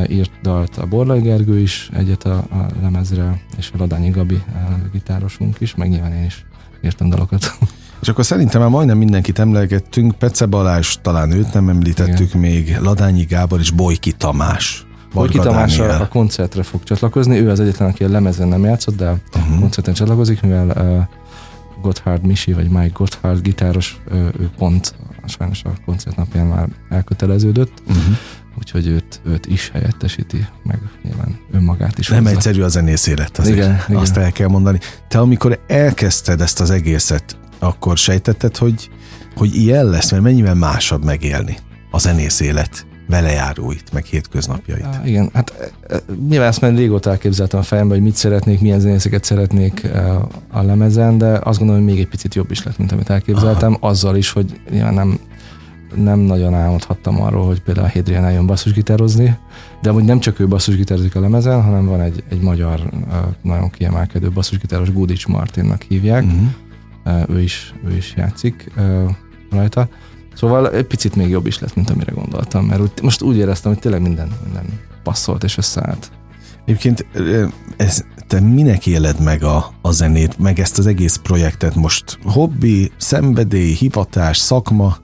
írt 0.10 0.32
dalt 0.42 0.78
a 0.78 0.86
Borlai 0.86 1.22
Gergő 1.22 1.60
is, 1.60 1.90
egyet 1.94 2.24
a, 2.24 2.36
a 2.36 2.68
lemezre, 2.82 3.42
és 3.58 3.72
a 3.74 3.78
Ladányi 3.78 4.10
Gabi 4.10 4.42
a 4.54 4.90
gitárosunk 4.92 5.60
is, 5.60 5.76
meg 5.76 5.90
nyilván 5.90 6.14
én 6.14 6.26
is 6.26 6.46
írtam 6.84 7.10
dalokat. 7.10 7.46
És 8.02 8.10
akkor 8.10 8.26
szerintem 8.26 8.62
már 8.62 8.70
majdnem 8.70 8.98
mindenkit 8.98 9.40
emlegettünk, 9.40 10.14
Pece 10.14 10.46
Balázs, 10.46 10.96
talán 11.02 11.32
őt 11.32 11.54
nem 11.54 11.70
említettük 11.70 12.28
Igen. 12.28 12.42
még, 12.42 12.78
Ladányi 12.82 13.24
Gábor 13.24 13.60
és 13.60 13.72
Bojki 13.72 14.12
Tamás. 14.12 14.86
Bojki 15.14 15.38
Tamás 15.38 15.80
a, 15.80 16.02
a 16.02 16.08
koncertre 16.08 16.64
fog 16.64 16.84
csatlakozni, 16.84 17.40
ő 17.40 17.50
az 17.50 17.60
egyetlen, 17.60 17.90
aki 17.90 18.04
a 18.04 18.10
lemezen 18.10 18.48
nem 18.48 18.64
játszott, 18.64 18.96
de 18.96 19.10
uh-huh. 19.10 19.56
a 19.56 19.60
koncerten 19.60 19.94
csatlakozik, 19.94 20.42
mivel 20.42 20.68
uh, 20.68 21.82
Gotthard 21.82 22.26
Misi, 22.26 22.54
vagy 22.54 22.70
Mike 22.70 22.92
Gotthard 22.94 23.42
gitáros, 23.42 24.02
uh, 24.12 24.18
ő 24.40 24.50
pont 24.58 24.96
sajnos 25.26 25.64
a 25.64 25.70
koncert 25.86 26.16
napján 26.16 26.46
már 26.46 26.68
elköteleződött. 26.90 27.82
Uh-huh 27.88 28.18
úgyhogy 28.58 28.88
őt, 28.88 29.22
őt 29.26 29.46
is 29.46 29.70
helyettesíti, 29.70 30.48
meg 30.64 30.80
nyilván 31.04 31.40
önmagát 31.52 32.00
is. 32.00 32.08
Nem 32.08 32.24
hozzá. 32.24 32.36
egyszerű 32.36 32.62
a 32.62 32.68
zenész 32.68 33.08
élet, 33.08 33.38
azért 33.38 33.58
igen, 33.58 33.84
igen. 33.88 34.02
azt 34.02 34.18
el 34.18 34.32
kell 34.32 34.48
mondani. 34.48 34.80
Te 35.08 35.20
amikor 35.20 35.60
elkezdted 35.68 36.42
ezt 36.42 36.60
az 36.60 36.70
egészet, 36.70 37.38
akkor 37.60 37.98
sejtetted, 37.98 38.58
hogy, 38.58 38.90
hogy 39.36 39.56
ilyen 39.56 39.86
lesz, 39.86 40.12
mert 40.12 40.24
mennyivel 40.24 40.56
másabb 40.56 41.04
megélni 41.04 41.58
a 41.92 41.98
zenész 41.98 42.40
élet 42.40 42.86
velejáróit, 43.08 43.94
meg 43.94 44.06
hétköznapjait. 44.06 44.84
Á, 44.84 45.02
igen, 45.06 45.30
hát 45.34 45.54
e, 45.60 45.96
e, 45.96 46.00
nyilván 46.30 46.48
ezt 46.48 46.62
már 46.62 46.76
régóta 46.76 47.10
elképzeltem 47.10 47.60
a 47.60 47.64
fejemben, 47.64 47.98
hogy 47.98 48.06
mit 48.06 48.16
szeretnék, 48.16 48.62
milyen 48.62 48.80
zenészeket 48.80 49.24
szeretnék 49.24 49.84
e, 49.84 50.14
a 50.52 50.62
lemezen, 50.62 51.18
de 51.18 51.40
azt 51.44 51.58
gondolom, 51.58 51.84
hogy 51.84 51.94
még 51.94 52.02
egy 52.02 52.10
picit 52.10 52.36
jobb 52.36 52.52
is 52.52 52.64
lett, 52.64 52.78
mint 52.78 52.92
amit 52.92 53.10
elképzeltem, 53.10 53.74
Aha. 53.74 53.88
azzal 53.88 54.16
is, 54.16 54.32
hogy 54.32 54.60
nyilván 54.70 54.94
nem 54.94 55.20
nem 55.96 56.20
nagyon 56.20 56.54
álmodhattam 56.54 57.22
arról, 57.22 57.46
hogy 57.46 57.62
például 57.62 57.86
a 57.86 57.90
Hédrián 57.90 58.26
eljön 58.26 58.46
basszusgitározni, 58.46 59.38
de 59.82 59.90
amúgy 59.90 60.04
nem 60.04 60.20
csak 60.20 60.40
ő 60.40 60.48
basszusgitározik 60.48 61.16
a 61.16 61.20
lemezen, 61.20 61.64
hanem 61.64 61.86
van 61.86 62.02
egy, 62.02 62.24
egy 62.30 62.42
magyar 62.42 62.90
nagyon 63.42 63.70
kiemelkedő 63.70 64.32
basszusgitáros 64.32 64.92
Gudics 64.92 65.28
Martinnak 65.28 65.82
hívják, 65.82 66.24
uh-huh. 66.24 67.30
ő, 67.30 67.42
is, 67.42 67.74
ő 67.86 67.96
is 67.96 68.14
játszik 68.18 68.72
rajta. 69.52 69.88
Szóval 70.36 70.72
egy 70.72 70.86
picit 70.86 71.16
még 71.16 71.30
jobb 71.30 71.48
is 71.48 71.60
lett, 71.60 71.76
mint 71.76 71.90
amire 71.90 72.12
gondoltam, 72.12 72.66
mert 72.66 72.82
úgy, 72.82 72.92
most 73.02 73.22
úgy 73.22 73.38
éreztem, 73.38 73.72
hogy 73.72 73.82
tényleg 73.82 74.02
minden, 74.02 74.32
minden 74.44 74.66
passzolt 75.04 75.44
és 75.44 75.58
összeállt. 75.58 76.12
Egyébként 76.66 77.06
ez, 77.78 78.06
te 78.28 78.40
minek 78.40 78.88
éled 78.88 79.20
meg 79.20 79.44
a, 79.44 79.74
a 79.82 79.92
zenét, 79.92 80.40
meg 80.40 80.60
ezt 80.60 80.78
az 80.78 80.88
egész 80.88 81.16
projektet 81.16 81.76
most? 81.76 82.20
Hobbi, 82.24 82.92
szenvedély, 82.98 83.74
hivatás, 83.74 84.38
szakma? 84.38 84.98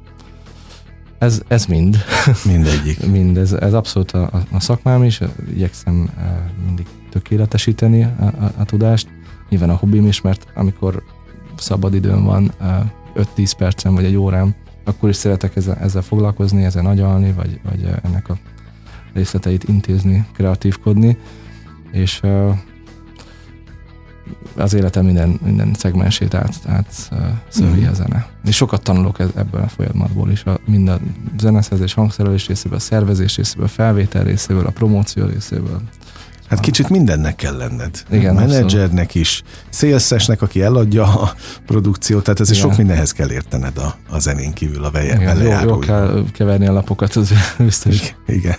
Ez, 1.20 1.42
ez 1.48 1.66
mind. 1.66 1.98
Mindegyik. 2.46 3.06
mind. 3.16 3.38
Ez, 3.38 3.52
ez 3.54 3.74
abszolút 3.74 4.12
a, 4.12 4.30
a 4.52 4.60
szakmám 4.60 5.04
is. 5.04 5.20
Igyekszem 5.54 6.10
eh, 6.18 6.26
mindig 6.66 6.86
tökéletesíteni 7.10 8.04
a, 8.04 8.24
a, 8.24 8.52
a 8.58 8.66
tudást. 8.66 9.08
Nyilván 9.50 9.70
a 9.70 9.76
hobbim 9.76 10.08
is, 10.08 10.22
mert 10.22 10.46
amikor 10.56 11.04
szabad 11.58 11.94
időm 11.94 12.24
van, 12.24 12.52
5-10 13.16 13.24
eh, 13.38 13.46
percem 13.58 13.94
vagy 13.94 14.06
egy 14.06 14.16
órám, 14.16 14.56
akkor 14.84 15.10
is 15.10 15.16
szeretek 15.16 15.56
ezzel, 15.56 15.76
ezzel 15.76 16.02
foglalkozni, 16.02 16.64
ezzel 16.64 16.84
nagyalni, 16.84 17.32
vagy, 17.32 17.60
vagy 17.64 17.84
eh, 17.84 17.96
ennek 18.04 18.30
a 18.30 18.38
részleteit 19.14 19.64
intézni, 19.64 20.26
kreatívkodni, 20.34 21.18
és 21.92 22.22
az 24.56 24.74
életem 24.74 25.06
minden, 25.06 25.40
minden 25.44 25.74
szegmensét 25.78 26.34
át, 26.34 26.54
át 26.66 27.12
szövi 27.48 27.82
mm. 27.82 27.88
a 27.88 27.94
zene. 27.94 28.28
És 28.46 28.56
sokat 28.56 28.84
tanulok 28.84 29.20
ebből 29.20 29.62
a 29.62 29.68
folyamatból 29.68 30.32
is, 30.32 30.44
a, 30.44 30.60
mind 30.66 30.88
a 30.88 31.00
zeneszerzés, 31.40 31.94
hangszerelés 31.94 32.48
részéből, 32.48 32.78
a 32.78 32.82
szervezés 32.82 33.36
részéből, 33.36 33.66
a 33.66 33.70
felvétel 33.70 34.24
részéből, 34.24 34.66
a 34.66 34.72
promóció 34.72 35.26
részéből. 35.26 35.82
Hát 36.50 36.60
kicsit 36.60 36.90
mindennek 36.90 37.36
kell 37.36 37.58
lenned. 37.58 38.04
Igen, 38.12 38.36
Menedzsernek 38.36 39.16
is, 39.16 39.44
szélszesnek, 39.70 40.42
aki 40.42 40.62
eladja 40.62 41.04
a 41.04 41.34
produkciót, 41.66 42.24
tehát 42.24 42.40
ez 42.40 42.56
sok 42.56 42.78
mindenhez 42.78 43.12
kell 43.12 43.32
értened 43.32 43.78
a, 43.78 43.96
a 44.10 44.20
zenén 44.20 44.54
kívül, 44.54 44.84
a 44.84 44.92
Igen, 45.02 45.42
jó, 45.42 45.70
jó 45.70 45.80
kell 45.80 46.24
keverni 46.34 46.68
a 46.68 46.72
lapokat, 46.72 47.16
az 47.16 47.34
biztos. 47.58 47.96
Igen, 47.96 48.38
igen. 48.38 48.56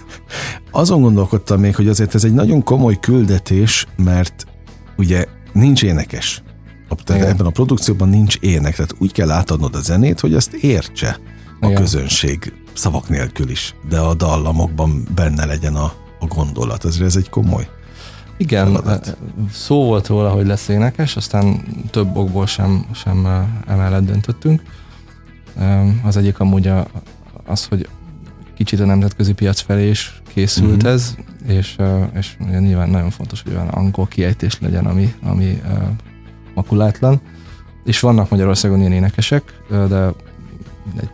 Azon 0.70 1.00
gondolkodtam 1.00 1.60
még, 1.60 1.76
hogy 1.76 1.88
azért 1.88 2.14
ez 2.14 2.24
egy 2.24 2.34
nagyon 2.34 2.62
komoly 2.62 2.98
küldetés, 3.00 3.86
mert 3.96 4.46
ugye 4.96 5.24
nincs 5.52 5.82
énekes. 5.82 6.42
Tehát 7.04 7.22
ebben 7.22 7.46
a 7.46 7.50
produkcióban 7.50 8.08
nincs 8.08 8.36
ének, 8.36 8.74
tehát 8.74 8.94
úgy 8.98 9.12
kell 9.12 9.30
átadnod 9.30 9.74
a 9.74 9.80
zenét, 9.80 10.20
hogy 10.20 10.34
ezt 10.34 10.52
értse 10.52 11.18
a 11.60 11.66
Igen. 11.66 11.80
közönség 11.80 12.52
szavak 12.72 13.08
nélkül 13.08 13.50
is, 13.50 13.74
de 13.88 13.98
a 13.98 14.14
dallamokban 14.14 15.08
benne 15.14 15.44
legyen 15.44 15.74
a, 15.74 15.92
a 16.18 16.26
gondolat? 16.26 16.84
Azért 16.84 17.06
ez 17.06 17.16
egy 17.16 17.28
komoly 17.28 17.68
igen, 18.40 18.66
feladat. 18.66 19.16
szó 19.52 19.84
volt 19.84 20.06
róla, 20.06 20.30
hogy 20.30 20.46
lesz 20.46 20.68
énekes, 20.68 21.16
aztán 21.16 21.64
több 21.90 22.16
okból 22.16 22.46
sem, 22.46 22.86
sem 22.94 23.46
emellett 23.66 24.04
döntöttünk. 24.04 24.62
Az 26.04 26.16
egyik 26.16 26.40
amúgy 26.40 26.66
a, 26.66 26.86
az, 27.46 27.64
hogy 27.64 27.88
kicsit 28.64 28.80
a 28.80 28.84
nemzetközi 28.84 29.32
piac 29.32 29.60
felé 29.60 29.88
is 29.88 30.22
készült 30.28 30.76
uh-huh. 30.76 30.92
ez, 30.92 31.16
és, 31.46 31.76
és 32.14 32.36
nyilván 32.58 32.90
nagyon 32.90 33.10
fontos, 33.10 33.42
hogy 33.42 33.52
olyan 33.52 33.68
angol 33.68 34.06
kiejtés 34.06 34.60
legyen, 34.60 34.86
ami, 34.86 35.14
ami 35.22 35.62
makulátlan. 36.54 37.20
És 37.84 38.00
vannak 38.00 38.30
Magyarországon 38.30 38.80
ilyen 38.80 38.92
énekesek, 38.92 39.42
de 39.68 40.12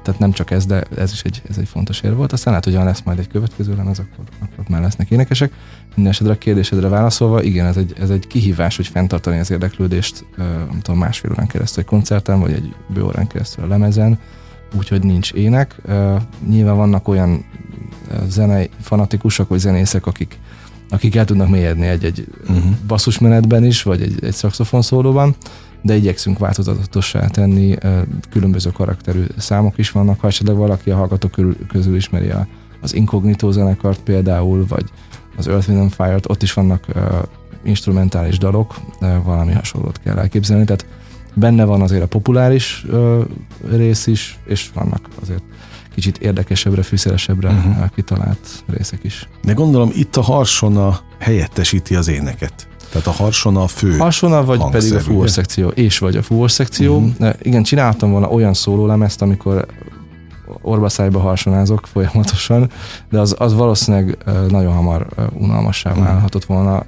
tehát 0.03 0.19
nem 0.19 0.33
csak 0.33 0.51
ez, 0.51 0.67
de 0.67 0.83
ez 0.97 1.13
is 1.13 1.23
egy, 1.23 1.43
ez 1.49 1.59
egy 1.59 1.69
fontos 1.69 2.01
ér 2.01 2.15
volt. 2.15 2.33
Aztán 2.33 2.53
lehet, 2.53 2.65
hogy 2.65 2.85
lesz 2.85 3.03
majd 3.03 3.19
egy 3.19 3.29
következő 3.29 3.75
lemez, 3.77 3.99
akkor, 3.99 4.25
akkor 4.41 4.65
már 4.69 4.81
lesznek 4.81 5.11
énekesek. 5.11 5.53
Mindenesetre 5.95 6.33
a 6.33 6.39
kérdésedre 6.39 6.89
válaszolva, 6.89 7.43
igen, 7.43 7.67
ez 7.67 7.77
egy, 7.77 7.95
ez 8.01 8.11
egy 8.11 8.27
kihívás, 8.27 8.77
hogy 8.77 8.87
fenntartani 8.87 9.39
az 9.39 9.51
érdeklődést, 9.51 10.25
nem 10.37 10.81
tudom, 10.83 11.01
másfél 11.01 11.31
órán 11.31 11.47
keresztül 11.47 11.83
egy 11.83 11.89
koncerten, 11.89 12.41
vagy 12.41 12.53
egy 12.53 12.75
bő 12.89 13.05
órán 13.05 13.27
keresztül 13.27 13.65
a 13.65 13.69
lemezen, 13.69 14.19
úgyhogy 14.75 15.03
nincs 15.03 15.33
ének. 15.33 15.83
Nyilván 16.49 16.77
vannak 16.77 17.09
olyan 17.09 17.45
zenei 18.29 18.71
fanatikusok, 18.81 19.49
vagy 19.49 19.59
zenészek, 19.59 20.07
akik, 20.07 20.39
akik 20.91 21.17
el 21.17 21.25
tudnak 21.25 21.49
mélyedni 21.49 21.87
egy-egy 21.87 22.27
uh-huh. 22.43 22.65
basszusmenetben 22.87 23.65
is, 23.65 23.83
vagy 23.83 24.03
egy, 24.03 24.25
egy 24.25 24.33
szakszofon 24.33 24.83
szólóban, 24.83 25.35
de 25.83 25.97
igyekszünk 25.97 26.39
változatossá 26.39 27.27
tenni, 27.27 27.77
különböző 28.31 28.71
karakterű 28.71 29.25
számok 29.37 29.79
is 29.79 29.91
vannak, 29.91 30.21
ha 30.21 30.27
esetleg 30.27 30.57
valaki 30.57 30.91
a 30.91 30.97
hallgatók 30.97 31.35
közül 31.69 31.97
ismeri 31.97 32.31
a, 32.31 32.47
az 32.81 32.95
Incognito 32.95 33.53
zenekart 33.53 34.01
például, 34.01 34.67
vagy 34.69 34.85
az 35.37 35.49
Earth, 35.49 35.69
Wind 35.69 35.93
Fire-t, 35.93 36.31
ott 36.31 36.43
is 36.43 36.53
vannak 36.53 36.87
instrumentális 37.63 38.39
dalok, 38.39 38.75
valami 39.25 39.53
hasonlót 39.53 40.01
kell 40.05 40.19
elképzelni, 40.19 40.65
tehát 40.65 40.87
benne 41.37 41.65
van 41.65 41.83
azért 41.83 42.03
a 42.03 42.07
populáris 42.07 42.87
rész 43.71 44.07
is, 44.07 44.39
és 44.47 44.71
vannak 44.75 45.09
azért 45.23 45.43
kicsit 45.95 46.19
érdekesebbre, 46.19 46.83
fűszeresebbre 46.83 47.49
uh-huh. 47.49 47.91
kitalált 47.95 48.65
részek 48.67 48.99
is. 49.03 49.29
De 49.43 49.53
gondolom 49.53 49.91
itt 49.95 50.17
a 50.17 50.23
harsona 50.23 51.01
helyettesíti 51.19 51.95
az 51.95 52.09
éneket. 52.09 52.69
Tehát 52.91 53.07
a 53.07 53.11
harsona 53.11 53.63
a 53.63 53.67
fő 53.67 53.97
Harsona, 53.97 54.45
vagy 54.45 54.59
hangszerű, 54.59 54.89
pedig 54.89 55.01
a 55.01 55.11
fúvós 55.11 55.31
szekció, 55.31 55.69
és 55.69 55.99
vagy 55.99 56.17
a 56.17 56.23
fúvós 56.23 56.53
szekció. 56.53 56.97
Uh-huh. 56.97 57.35
Igen, 57.43 57.63
csináltam 57.63 58.11
volna 58.11 58.29
olyan 58.29 58.55
szólólemezt, 58.55 59.23
amikor 59.23 59.67
orbaszájba 60.63 61.21
harsonázok 61.21 61.87
folyamatosan, 61.87 62.71
de 63.11 63.21
az, 63.21 63.35
az 63.39 63.55
valószínűleg 63.55 64.19
nagyon 64.49 64.73
hamar 64.73 65.07
unalmassá 65.33 65.91
uh-huh. 65.91 66.05
válhatott 66.07 66.45
volna, 66.45 66.85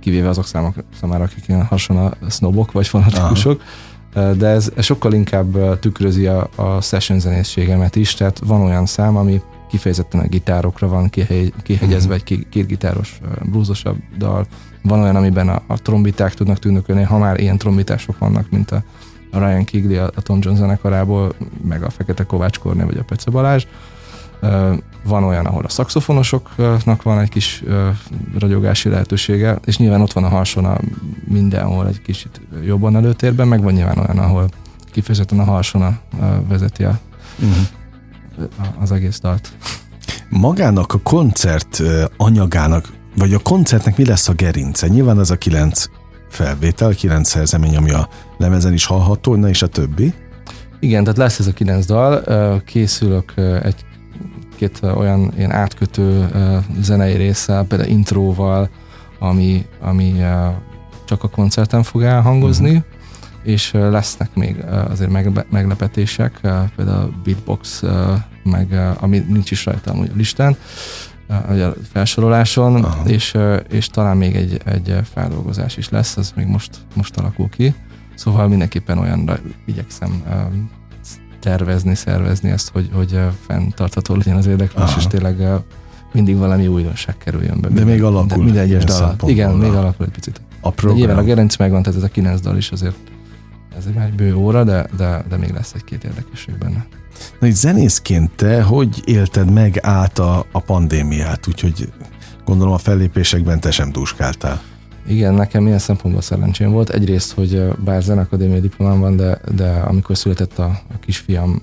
kivéve 0.00 0.28
azok 0.28 0.46
számok, 0.46 0.74
számára, 1.00 1.24
akik 1.24 1.48
ilyen 1.48 1.64
harsona 1.64 2.12
sznobok 2.28 2.72
vagy 2.72 2.86
fanatikusok. 2.86 3.52
Uh-huh. 3.52 3.68
De 4.12 4.46
ez, 4.46 4.70
sokkal 4.78 5.12
inkább 5.12 5.78
tükrözi 5.78 6.26
a, 6.26 6.48
a 6.54 6.80
session 6.80 7.20
zenészségemet 7.20 7.96
is, 7.96 8.14
tehát 8.14 8.38
van 8.38 8.60
olyan 8.60 8.86
szám, 8.86 9.16
ami 9.16 9.42
kifejezetten 9.68 10.20
a 10.20 10.26
gitárokra 10.26 10.88
van 10.88 11.10
kihegyezve, 11.62 12.14
egy 12.14 12.24
két, 12.24 12.48
két 12.48 12.66
gitáros 12.66 13.20
blúzosabb 13.42 13.96
dal, 14.18 14.46
van 14.82 15.00
olyan, 15.00 15.16
amiben 15.16 15.48
a, 15.48 15.62
a 15.66 15.82
trombiták 15.82 16.34
tudnak 16.34 16.58
tűnökölni, 16.58 17.02
ha 17.02 17.18
már 17.18 17.40
ilyen 17.40 17.58
trombitások 17.58 18.18
vannak, 18.18 18.50
mint 18.50 18.70
a, 18.70 18.82
a 19.30 19.38
Ryan 19.38 19.64
Kigley 19.64 20.04
a, 20.04 20.10
a 20.14 20.22
Tom 20.22 20.38
Jones 20.42 20.58
zenekarából, 20.58 21.32
meg 21.64 21.82
a 21.82 21.90
Fekete 21.90 22.24
Kovács 22.24 22.58
Korné 22.58 22.82
vagy 22.82 22.98
a 22.98 23.04
Pece 23.04 23.30
Balázs. 23.30 23.66
Van 25.04 25.24
olyan, 25.24 25.46
ahol 25.46 25.64
a 25.64 25.68
szakszofonosoknak 25.68 27.02
van 27.02 27.20
egy 27.20 27.28
kis 27.28 27.64
ragyogási 28.38 28.88
lehetősége, 28.88 29.58
és 29.64 29.78
nyilván 29.78 30.00
ott 30.00 30.12
van 30.12 30.24
a 30.24 30.28
harsona 30.28 30.78
mindenhol 31.24 31.86
egy 31.86 32.02
kicsit 32.02 32.40
jobban 32.64 32.96
előtérben, 32.96 33.48
meg 33.48 33.62
van 33.62 33.72
nyilván 33.72 33.98
olyan, 33.98 34.18
ahol 34.18 34.48
kifejezetten 34.92 35.38
a 35.38 35.44
harsona 35.44 35.98
vezeti 36.48 36.84
a, 36.84 36.98
uh-huh. 37.38 38.52
az 38.80 38.92
egész 38.92 39.20
dalt. 39.20 39.52
Magának 40.28 40.94
a 40.94 40.98
koncert 40.98 41.82
anyagának 42.16 42.88
vagy 43.16 43.34
a 43.34 43.38
koncertnek 43.38 43.96
mi 43.96 44.04
lesz 44.04 44.28
a 44.28 44.32
gerince? 44.32 44.86
Nyilván 44.86 45.18
az 45.18 45.30
a 45.30 45.36
kilenc 45.36 45.84
felvétel, 46.28 46.94
kilenc 46.94 47.28
szerzemény, 47.28 47.76
ami 47.76 47.90
a 47.90 48.08
lemezen 48.36 48.72
is 48.72 48.84
hallható, 48.84 49.34
na 49.34 49.48
és 49.48 49.62
a 49.62 49.66
többi. 49.66 50.14
Igen, 50.80 51.02
tehát 51.02 51.18
lesz 51.18 51.38
ez 51.38 51.46
a 51.46 51.52
kilenc 51.52 51.86
dal. 51.86 52.22
Készülök 52.64 53.32
egy 53.62 53.84
két 54.58 54.80
olyan 54.82 55.32
ilyen 55.36 55.52
átkötő 55.52 56.28
zenei 56.80 57.16
résszel, 57.16 57.64
például 57.64 57.90
intróval, 57.90 58.68
ami, 59.18 59.66
ami 59.80 60.14
csak 61.04 61.22
a 61.22 61.28
koncerten 61.28 61.82
fog 61.82 62.02
elhangozni, 62.02 62.68
uh-huh. 62.70 62.84
és 63.42 63.72
lesznek 63.72 64.34
még 64.34 64.64
azért 64.88 65.10
meglepetések, 65.50 66.40
például 66.76 67.12
beatbox, 67.24 67.82
meg 68.42 68.94
ami 69.00 69.18
nincs 69.28 69.50
is 69.50 69.64
rajta 69.64 69.92
a 69.92 70.04
listán, 70.14 70.56
a 71.28 71.72
felsoroláson, 71.92 72.86
és, 73.06 73.36
és 73.68 73.88
talán 73.88 74.16
még 74.16 74.34
egy, 74.34 74.60
egy 74.64 75.00
feldolgozás 75.12 75.76
is 75.76 75.88
lesz, 75.88 76.16
az 76.16 76.32
még 76.36 76.46
most, 76.46 76.70
most 76.94 77.16
alakul 77.16 77.48
ki. 77.48 77.74
Szóval 78.14 78.48
mindenképpen 78.48 78.98
olyanra 78.98 79.38
igyekszem 79.66 80.22
tervezni, 81.40 81.94
szervezni 81.94 82.50
ezt, 82.50 82.70
hogy, 82.70 82.90
hogy 82.92 83.18
fenntartható 83.46 84.14
legyen 84.14 84.36
az 84.36 84.46
érdeklődés, 84.46 84.96
és 84.96 85.06
tényleg 85.06 85.48
mindig 86.12 86.36
valami 86.36 86.66
újdonság 86.66 87.18
kerüljön 87.18 87.60
be. 87.60 87.68
De 87.68 87.84
még 87.84 88.02
alakul. 88.02 88.26
De 88.26 88.36
minden 88.36 88.62
egyes 88.62 88.84
dal. 88.84 89.16
Igen, 89.26 89.54
még 89.54 89.70
alakul 89.70 90.06
egy 90.06 90.12
picit. 90.12 90.40
A 90.60 90.70
program. 90.70 90.98
Nyilván 90.98 91.18
a 91.18 91.22
gerinc 91.22 91.56
megvan, 91.56 91.82
tehát 91.82 91.98
ez 91.98 92.04
a 92.04 92.08
kilenc 92.08 92.40
dal 92.40 92.56
is 92.56 92.70
azért 92.70 92.96
ez 93.78 93.84
egy 93.86 93.94
már 93.94 94.12
bő 94.12 94.34
óra, 94.34 94.64
de, 94.64 94.86
de, 94.96 95.24
de 95.28 95.36
még 95.36 95.50
lesz 95.50 95.72
egy-két 95.74 96.04
érdekesség 96.04 96.58
benne. 96.58 96.86
Na, 97.40 97.46
így 97.46 97.54
zenészként 97.54 98.30
te 98.30 98.62
hogy 98.62 99.02
élted 99.04 99.52
meg 99.52 99.78
át 99.82 100.18
a, 100.18 100.46
a 100.52 100.60
pandémiát? 100.60 101.46
Úgyhogy 101.46 101.92
gondolom 102.44 102.72
a 102.72 102.78
fellépésekben 102.78 103.60
te 103.60 103.70
sem 103.70 103.92
dúskáltál. 103.92 104.62
Igen, 105.08 105.34
nekem 105.34 105.66
ilyen 105.66 105.78
szempontból 105.78 106.22
szerencsém 106.22 106.70
volt. 106.70 106.90
Egyrészt, 106.90 107.32
hogy 107.32 107.62
bár 107.84 108.02
zenakadémiai 108.02 108.60
diplomám 108.60 109.00
van, 109.00 109.16
de, 109.16 109.40
de 109.54 109.70
amikor 109.70 110.16
született 110.16 110.58
a, 110.58 110.64
a 110.64 110.98
kisfiam 111.00 111.62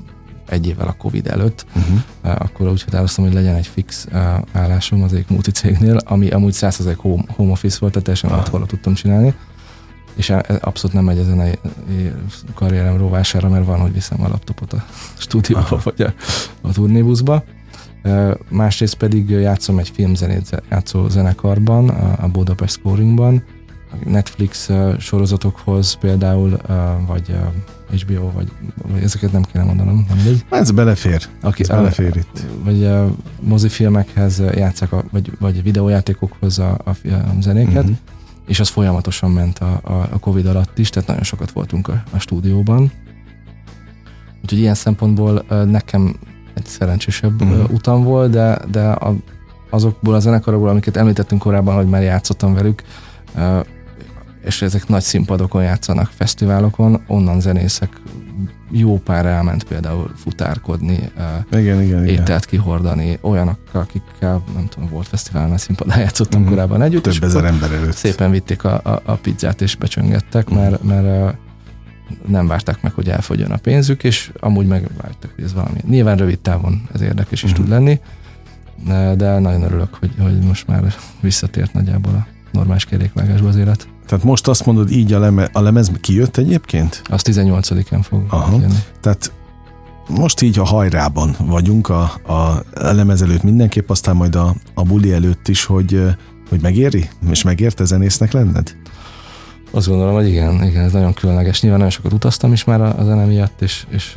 egy 0.49 0.67
évvel 0.67 0.87
a 0.87 0.95
Covid 0.97 1.27
előtt, 1.27 1.65
uh-huh. 1.75 2.41
akkor 2.41 2.69
úgy 2.69 2.83
határoztam, 2.83 3.25
hogy 3.25 3.33
legyen 3.33 3.55
egy 3.55 3.67
fix 3.67 4.07
állásom 4.51 5.03
az 5.03 5.13
egyik 5.13 5.29
multicégnél, 5.29 5.97
ami 5.97 6.29
amúgy 6.29 6.53
100% 6.55 6.93
home, 6.97 7.23
home 7.27 7.51
office 7.51 7.77
volt, 7.79 7.93
tehát 7.93 8.07
teljesen 8.07 8.39
otthonra 8.39 8.65
tudtam 8.65 8.93
csinálni 8.93 9.35
és 10.15 10.29
e, 10.29 10.45
abszolút 10.61 10.95
nem 10.95 11.05
megy 11.05 11.17
ezen 11.17 11.39
a 11.39 12.53
karrierem 12.53 12.97
rovására, 12.97 13.49
mert 13.49 13.65
van, 13.65 13.79
hogy 13.79 13.93
viszem 13.93 14.23
a 14.23 14.27
laptopot 14.27 14.73
a 14.73 14.85
stúdióba, 15.17 15.63
Aha. 15.63 15.79
vagy 15.83 16.01
a, 16.01 16.13
a 16.61 16.71
turnébuszba. 16.71 17.43
Másrészt 18.49 18.95
pedig 18.95 19.29
játszom 19.29 19.77
egy 19.77 19.89
filmzenét 19.89 20.63
játszó 20.69 21.09
zenekarban, 21.09 21.89
a 21.89 22.27
Budapest 22.27 22.73
Scoringban, 22.73 23.43
Netflix 24.05 24.69
sorozatokhoz 24.99 25.93
például, 25.93 26.59
vagy 27.07 27.35
HBO, 27.89 28.31
vagy, 28.31 28.51
vagy 28.91 29.03
ezeket 29.03 29.31
nem 29.31 29.43
kéne 29.43 29.63
mondanom, 29.63 30.05
nem 30.07 30.15
mindegy. 30.15 30.45
Ez 30.49 30.71
belefér. 30.71 31.27
Aki, 31.41 31.61
Ez 31.61 31.67
belefér 31.67 32.11
a, 32.15 32.19
itt. 32.19 32.45
Vagy 32.63 32.83
a 32.83 33.15
mozifilmekhez 33.39 34.43
játszák, 34.55 34.91
a, 34.91 35.03
vagy, 35.11 35.31
vagy 35.39 35.63
videójátékokhoz 35.63 36.59
a, 36.59 36.77
a, 36.83 36.89
a 37.13 37.41
zenéket. 37.41 37.83
Uh-huh 37.83 37.97
és 38.47 38.59
az 38.59 38.69
folyamatosan 38.69 39.31
ment 39.31 39.59
a, 39.59 39.79
a, 39.83 39.93
a 40.11 40.19
Covid 40.19 40.45
alatt 40.45 40.77
is, 40.77 40.89
tehát 40.89 41.07
nagyon 41.07 41.23
sokat 41.23 41.51
voltunk 41.51 41.87
a, 41.87 42.03
a 42.11 42.19
stúdióban. 42.19 42.91
Úgyhogy 44.43 44.59
ilyen 44.59 44.73
szempontból 44.73 45.45
nekem 45.65 46.15
egy 46.55 46.65
szerencsésebb 46.65 47.43
mm. 47.43 47.63
utam 47.71 48.03
volt, 48.03 48.31
de, 48.31 48.59
de 48.71 48.89
a, 48.89 49.15
azokból 49.69 50.13
a 50.13 50.19
zenekarokból, 50.19 50.69
amiket 50.69 50.97
említettünk 50.97 51.41
korábban, 51.41 51.75
hogy 51.75 51.87
már 51.87 52.01
játszottam 52.01 52.53
velük, 52.53 52.83
és 54.45 54.61
ezek 54.61 54.87
nagy 54.87 55.01
színpadokon 55.01 55.63
játszanak, 55.63 56.11
fesztiválokon, 56.15 57.03
onnan 57.07 57.41
zenészek 57.41 58.01
jó 58.71 58.97
pár 58.97 59.25
elment 59.25 59.63
például 59.63 60.11
futárkodni, 60.15 61.11
igen, 61.51 61.81
igen, 61.81 62.05
ételt 62.05 62.27
igen. 62.27 62.39
kihordani, 62.47 63.17
olyanok, 63.21 63.59
akikkel 63.71 64.43
nem 64.55 64.67
tudom, 64.67 64.89
volt 64.89 65.07
fesztiválnál 65.07 65.57
színpadán 65.57 65.99
játszottam 65.99 66.41
mm. 66.41 66.47
korábban 66.47 66.81
együtt. 66.81 67.03
Több 67.03 67.23
ezer 67.23 67.45
ember 67.45 67.71
előtt. 67.71 67.95
Szépen 67.95 68.31
vitték 68.31 68.63
a, 68.63 68.81
a, 68.83 69.01
a 69.05 69.13
pizzát 69.13 69.61
és 69.61 69.75
becsöngettek, 69.75 70.51
mm. 70.51 70.55
mert, 70.55 70.83
mert 70.83 71.37
nem 72.27 72.47
várták 72.47 72.81
meg, 72.81 72.93
hogy 72.93 73.09
elfogyjon 73.09 73.51
a 73.51 73.57
pénzük, 73.57 74.03
és 74.03 74.31
amúgy 74.39 74.67
megvártak, 74.67 75.31
hogy 75.35 75.43
ez 75.43 75.53
valami. 75.53 75.79
Nyilván 75.89 76.17
rövid 76.17 76.39
távon 76.39 76.81
ez 76.93 77.01
érdekes 77.01 77.43
is 77.43 77.51
mm. 77.51 77.53
tud 77.53 77.69
lenni, 77.69 77.99
de 79.15 79.39
nagyon 79.39 79.63
örülök, 79.63 79.93
hogy, 79.93 80.11
hogy 80.19 80.39
most 80.39 80.67
már 80.67 80.95
visszatért 81.19 81.73
nagyjából 81.73 82.13
a 82.13 82.27
normális 82.51 82.85
kerékvágásba 82.85 83.47
az 83.47 83.55
élet. 83.55 83.87
Tehát 84.05 84.23
most 84.23 84.47
azt 84.47 84.65
mondod 84.65 84.91
így 84.91 85.13
a, 85.13 85.19
leme, 85.19 85.49
a 85.53 85.61
lemez 85.61 85.91
kijött 86.01 86.37
egyébként? 86.37 87.01
Az 87.09 87.21
18-án 87.25 87.99
fog 88.01 88.25
Aha. 88.29 88.59
jönni. 88.59 88.79
Tehát 89.01 89.31
most 90.09 90.41
így 90.41 90.59
a 90.59 90.63
hajrában 90.63 91.35
vagyunk, 91.39 91.89
a, 91.89 92.01
a 92.23 92.63
lemez 92.73 93.21
előtt 93.21 93.43
mindenképp, 93.43 93.89
aztán 93.89 94.15
majd 94.15 94.35
a, 94.35 94.55
a 94.73 94.83
buli 94.83 95.13
előtt 95.13 95.47
is, 95.47 95.65
hogy, 95.65 96.01
hogy 96.49 96.61
megéri? 96.61 97.09
És 97.29 97.43
megérte 97.43 97.85
zenésznek 97.85 98.31
lenned? 98.31 98.75
Azt 99.75 99.87
gondolom, 99.87 100.13
hogy 100.13 100.27
igen, 100.27 100.63
igen, 100.63 100.83
ez 100.83 100.91
nagyon 100.91 101.13
különleges. 101.13 101.61
Nyilván 101.61 101.79
nagyon 101.79 101.95
sokat 101.95 102.13
utaztam 102.13 102.51
is 102.51 102.63
már 102.63 102.81
a 102.81 103.03
zene 103.03 103.25
miatt, 103.25 103.61
és, 103.61 103.85
és 103.89 104.15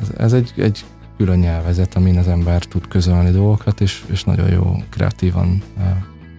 ez, 0.00 0.06
ez 0.16 0.32
egy, 0.32 0.52
egy 0.56 0.84
külön 1.16 1.38
nyelvezet, 1.38 1.94
amin 1.94 2.18
az 2.18 2.28
ember 2.28 2.64
tud 2.64 2.88
közölni 2.88 3.30
dolgokat, 3.30 3.80
és, 3.80 4.04
és 4.12 4.24
nagyon 4.24 4.50
jó 4.50 4.76
kreatívan 4.90 5.62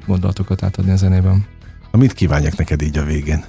gondolatokat 0.07 0.63
átadni 0.63 0.91
a 0.91 0.95
zenében. 0.95 1.45
Mit 1.91 2.13
kívánjak 2.13 2.57
neked 2.57 2.81
így 2.81 2.97
a 2.97 3.03
végén? 3.03 3.43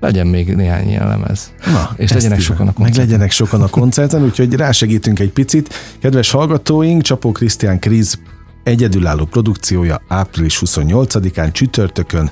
legyen 0.00 0.26
még 0.26 0.54
néhány 0.54 0.88
ilyen 0.88 1.08
lemez. 1.08 1.52
Na, 1.66 1.90
és 1.96 2.12
legyenek 2.12 2.40
sokan 2.40 2.68
a 2.68 2.72
koncerten. 2.72 3.00
Meg 3.00 3.08
legyenek 3.08 3.30
sokan 3.30 3.62
a 3.62 3.68
koncerten, 3.68 4.22
úgyhogy 4.22 4.54
rásegítünk 4.54 5.18
egy 5.18 5.30
picit. 5.30 5.74
Kedves 5.98 6.30
hallgatóink, 6.30 7.02
Csapó 7.02 7.32
Krisztián 7.32 7.78
Kriz 7.78 8.18
egyedülálló 8.62 9.24
produkciója 9.24 10.02
április 10.08 10.62
28-án 10.64 11.52
csütörtökön 11.52 12.30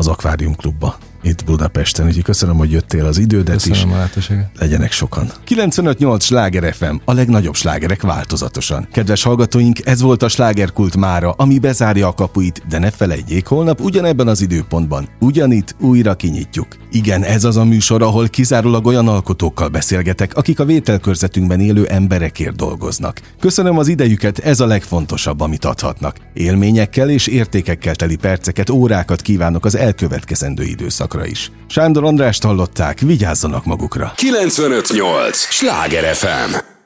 az 0.00 0.08
Akvárium 0.08 0.54
Klubba 0.54 0.98
itt 1.22 1.44
Budapesten. 1.44 2.06
Úgyhogy 2.06 2.22
köszönöm, 2.22 2.56
hogy 2.56 2.70
jöttél 2.70 3.06
az 3.06 3.18
idődet 3.18 3.54
köszönöm 3.62 3.88
is. 3.88 3.94
a 3.94 3.96
lehetőséget. 3.96 4.50
Legyenek 4.58 4.92
sokan. 4.92 5.30
95.8 5.48 6.20
Sláger 6.20 6.74
FM, 6.74 6.94
a 7.04 7.12
legnagyobb 7.12 7.54
slágerek 7.54 8.02
változatosan. 8.02 8.88
Kedves 8.92 9.22
hallgatóink, 9.22 9.86
ez 9.86 10.00
volt 10.00 10.22
a 10.22 10.28
slágerkult 10.28 10.96
mára, 10.96 11.30
ami 11.30 11.58
bezárja 11.58 12.06
a 12.06 12.12
kapuit, 12.12 12.62
de 12.68 12.78
ne 12.78 12.90
felejtjék, 12.90 13.46
holnap 13.46 13.80
ugyanebben 13.80 14.28
az 14.28 14.40
időpontban, 14.40 15.08
ugyanitt 15.20 15.74
újra 15.80 16.14
kinyitjuk. 16.14 16.66
Igen, 16.90 17.24
ez 17.24 17.44
az 17.44 17.56
a 17.56 17.64
műsor, 17.64 18.02
ahol 18.02 18.28
kizárólag 18.28 18.86
olyan 18.86 19.08
alkotókkal 19.08 19.68
beszélgetek, 19.68 20.34
akik 20.34 20.60
a 20.60 20.64
vételkörzetünkben 20.64 21.60
élő 21.60 21.86
emberekért 21.86 22.56
dolgoznak. 22.56 23.20
Köszönöm 23.38 23.78
az 23.78 23.88
idejüket, 23.88 24.38
ez 24.38 24.60
a 24.60 24.66
legfontosabb, 24.66 25.40
amit 25.40 25.64
adhatnak. 25.64 26.16
Élményekkel 26.32 27.10
és 27.10 27.26
értékekkel 27.26 27.94
teli 27.94 28.16
perceket, 28.16 28.70
órákat 28.70 29.20
kívánok 29.20 29.64
az 29.64 29.76
elkövetkezendő 29.76 30.62
időszak 30.62 31.09
időszakra 31.14 31.26
is. 31.26 31.50
Sándor 31.66 32.04
Andrást 32.04 32.42
hallották, 32.42 32.98
vigyázzanak 32.98 33.64
magukra. 33.64 34.12
958! 34.16 35.36
Sláger 35.36 36.14
FM! 36.14 36.79